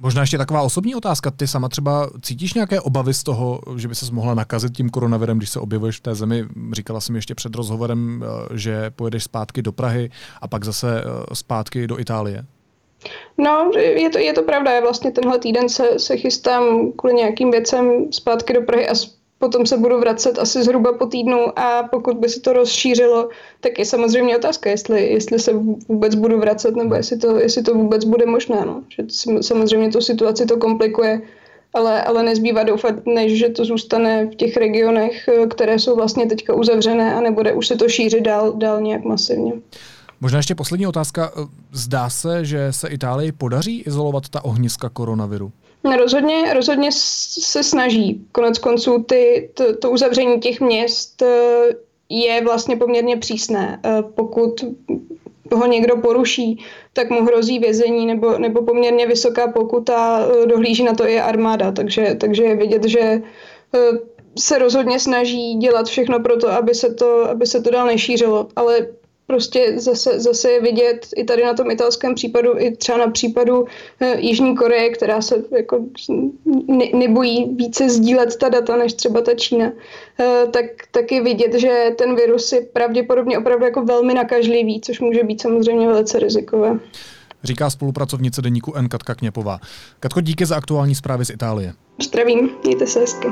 Možná 0.00 0.20
ještě 0.20 0.38
taková 0.38 0.62
osobní 0.62 0.94
otázka. 0.94 1.30
Ty 1.30 1.46
sama 1.46 1.68
třeba 1.68 2.10
cítíš 2.22 2.54
nějaké 2.54 2.80
obavy 2.80 3.14
z 3.14 3.22
toho, 3.22 3.60
že 3.76 3.88
by 3.88 3.94
se 3.94 4.14
mohla 4.14 4.34
nakazit 4.34 4.76
tím 4.76 4.90
koronavirem, 4.90 5.38
když 5.38 5.50
se 5.50 5.60
objevuješ 5.60 5.96
v 5.96 6.00
té 6.00 6.14
zemi? 6.14 6.44
Říkala 6.72 7.00
jsem 7.00 7.16
ještě 7.16 7.34
před 7.34 7.54
rozhovorem, 7.54 8.24
eh, 8.24 8.58
že 8.58 8.90
pojedeš 8.90 9.24
zpátky 9.24 9.62
do 9.62 9.72
Prahy 9.72 10.10
a 10.42 10.48
pak 10.48 10.64
zase 10.64 11.04
eh, 11.04 11.34
zpátky 11.34 11.86
do 11.86 12.00
Itálie. 12.00 12.44
No, 13.38 13.70
je 13.76 14.10
to, 14.10 14.18
je 14.18 14.32
to 14.32 14.42
pravda. 14.42 14.72
Já 14.72 14.80
vlastně 14.80 15.12
tenhle 15.12 15.38
týden 15.38 15.68
se, 15.68 15.98
se 15.98 16.16
chystám 16.16 16.92
kvůli 16.92 17.14
nějakým 17.14 17.50
věcem 17.50 18.12
zpátky 18.12 18.52
do 18.52 18.62
Prahy 18.62 18.88
a 18.88 18.94
potom 19.38 19.66
se 19.66 19.76
budu 19.76 20.00
vracet 20.00 20.38
asi 20.38 20.62
zhruba 20.62 20.92
po 20.92 21.06
týdnu 21.06 21.58
a 21.58 21.82
pokud 21.82 22.16
by 22.16 22.28
se 22.28 22.40
to 22.40 22.52
rozšířilo, 22.52 23.28
tak 23.60 23.78
je 23.78 23.84
samozřejmě 23.84 24.36
otázka, 24.36 24.70
jestli, 24.70 25.06
jestli 25.06 25.38
se 25.38 25.52
vůbec 25.88 26.14
budu 26.14 26.38
vracet 26.38 26.76
nebo 26.76 26.94
jestli 26.94 27.18
to, 27.18 27.36
jestli 27.36 27.62
to 27.62 27.74
vůbec 27.74 28.04
bude 28.04 28.26
možné. 28.26 28.64
No. 28.66 28.82
Že 28.88 29.02
samozřejmě 29.40 29.90
tu 29.90 30.00
situaci 30.00 30.46
to 30.46 30.56
komplikuje, 30.56 31.20
ale, 31.74 32.02
ale 32.02 32.22
nezbývá 32.22 32.62
doufat, 32.62 33.06
než 33.06 33.38
že 33.38 33.48
to 33.48 33.64
zůstane 33.64 34.26
v 34.26 34.34
těch 34.34 34.56
regionech, 34.56 35.28
které 35.50 35.78
jsou 35.78 35.96
vlastně 35.96 36.26
teďka 36.26 36.54
uzavřené 36.54 37.14
a 37.14 37.20
nebude 37.20 37.52
už 37.52 37.66
se 37.66 37.76
to 37.76 37.88
šířit 37.88 38.24
dál, 38.24 38.52
dál 38.52 38.80
nějak 38.80 39.04
masivně. 39.04 39.52
Možná 40.20 40.38
ještě 40.38 40.54
poslední 40.54 40.86
otázka. 40.86 41.32
Zdá 41.72 42.10
se, 42.10 42.44
že 42.44 42.72
se 42.72 42.88
Itálii 42.88 43.32
podaří 43.32 43.80
izolovat 43.80 44.28
ta 44.28 44.44
ohniska 44.44 44.88
koronaviru? 44.88 45.52
Rozhodně, 45.94 46.54
rozhodně 46.54 46.88
se 46.92 47.62
snaží. 47.62 48.26
Konec 48.32 48.58
konců 48.58 49.04
ty, 49.08 49.50
to, 49.54 49.76
to 49.76 49.90
uzavření 49.90 50.40
těch 50.40 50.60
měst 50.60 51.22
eh, 51.22 51.68
je 52.08 52.44
vlastně 52.44 52.76
poměrně 52.76 53.16
přísné. 53.16 53.80
Eh, 53.84 54.02
pokud 54.14 54.64
ho 55.52 55.66
někdo 55.66 55.96
poruší, 55.96 56.64
tak 56.92 57.10
mu 57.10 57.24
hrozí 57.24 57.58
vězení 57.58 58.06
nebo, 58.06 58.38
nebo 58.38 58.62
poměrně 58.62 59.06
vysoká 59.06 59.52
pokuta, 59.52 60.28
eh, 60.42 60.46
dohlíží 60.46 60.84
na 60.84 60.94
to 60.94 61.08
i 61.08 61.20
armáda, 61.20 61.72
takže, 61.72 62.16
takže 62.20 62.44
je 62.44 62.56
vidět, 62.56 62.84
že 62.84 63.22
se 64.38 64.58
rozhodně 64.58 65.00
snaží 65.00 65.54
dělat 65.54 65.86
všechno 65.86 66.20
pro 66.20 66.36
to, 66.36 66.48
aby 66.48 66.74
se 66.74 66.94
to, 66.94 67.30
aby 67.30 67.46
se 67.46 67.62
to 67.62 67.70
dál 67.70 67.86
nešířilo, 67.86 68.48
ale 68.56 68.86
prostě 69.26 69.72
zase, 69.76 70.20
zase 70.20 70.50
je 70.50 70.60
vidět 70.60 71.06
i 71.16 71.24
tady 71.24 71.44
na 71.44 71.54
tom 71.54 71.70
italském 71.70 72.14
případu, 72.14 72.58
i 72.58 72.76
třeba 72.76 72.98
na 72.98 73.10
případu 73.10 73.66
e, 74.00 74.20
Jižní 74.20 74.56
Koreje, 74.56 74.90
která 74.90 75.22
se 75.22 75.44
jako 75.56 75.84
ne, 76.68 76.84
nebojí 76.94 77.54
více 77.56 77.88
sdílet 77.88 78.36
ta 78.36 78.48
data 78.48 78.76
než 78.76 78.92
třeba 78.92 79.20
ta 79.20 79.34
Čína, 79.34 79.72
e, 80.20 80.46
tak, 80.50 80.64
tak 80.90 81.12
je 81.12 81.22
vidět, 81.22 81.54
že 81.54 81.94
ten 81.98 82.16
virus 82.16 82.52
je 82.52 82.60
pravděpodobně 82.60 83.38
opravdu 83.38 83.64
jako 83.64 83.84
velmi 83.84 84.14
nakažlivý, 84.14 84.80
což 84.80 85.00
může 85.00 85.24
být 85.24 85.40
samozřejmě 85.40 85.86
velice 85.86 86.18
rizikové. 86.18 86.78
Říká 87.44 87.70
spolupracovnice 87.70 88.42
deníku 88.42 88.74
N. 88.74 88.88
Katka 88.88 89.14
Kněpová. 89.14 89.58
Katko, 90.00 90.20
díky 90.20 90.46
za 90.46 90.56
aktuální 90.56 90.94
zprávy 90.94 91.24
z 91.24 91.30
Itálie. 91.30 91.72
Zdravím, 92.02 92.50
mějte 92.64 92.86
se 92.86 93.00
hezky. 93.00 93.28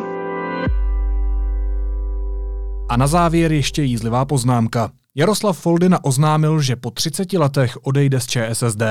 A 2.88 2.96
na 2.96 3.07
závěr 3.07 3.52
ještě 3.52 3.83
jízlivá 3.83 4.24
poznámka. 4.24 4.90
Jaroslav 5.16 5.59
Foldina 5.59 6.05
oznámil, 6.05 6.61
že 6.61 6.77
po 6.77 6.90
30 6.90 7.33
letech 7.33 7.79
odejde 7.83 8.20
z 8.20 8.27
ČSSD. 8.27 8.83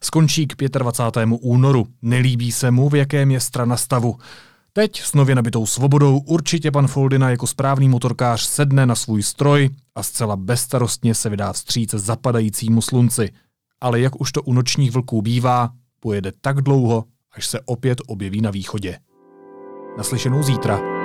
Skončí 0.00 0.46
k 0.46 0.78
25. 0.78 1.28
únoru. 1.40 1.86
Nelíbí 2.02 2.52
se 2.52 2.70
mu, 2.70 2.88
v 2.88 2.94
jakém 2.94 3.30
je 3.30 3.40
strana 3.40 3.76
stavu. 3.76 4.16
Teď 4.72 5.00
s 5.00 5.14
nově 5.14 5.34
nabitou 5.34 5.66
svobodou 5.66 6.18
určitě 6.18 6.70
pan 6.70 6.86
Foldina 6.86 7.30
jako 7.30 7.46
správný 7.46 7.88
motorkář 7.88 8.42
sedne 8.42 8.86
na 8.86 8.94
svůj 8.94 9.22
stroj 9.22 9.70
a 9.94 10.02
zcela 10.02 10.36
bezstarostně 10.36 11.14
se 11.14 11.28
vydá 11.28 11.52
vstříc 11.52 11.94
zapadajícímu 11.94 12.82
slunci. 12.82 13.30
Ale 13.80 14.00
jak 14.00 14.20
už 14.20 14.32
to 14.32 14.42
u 14.42 14.52
nočních 14.52 14.90
vlků 14.90 15.22
bývá, 15.22 15.70
pojede 16.00 16.32
tak 16.40 16.60
dlouho, 16.60 17.04
až 17.32 17.46
se 17.46 17.60
opět 17.60 17.98
objeví 18.06 18.40
na 18.40 18.50
východě. 18.50 18.98
Naslyšenou 19.98 20.42
zítra. 20.42 20.99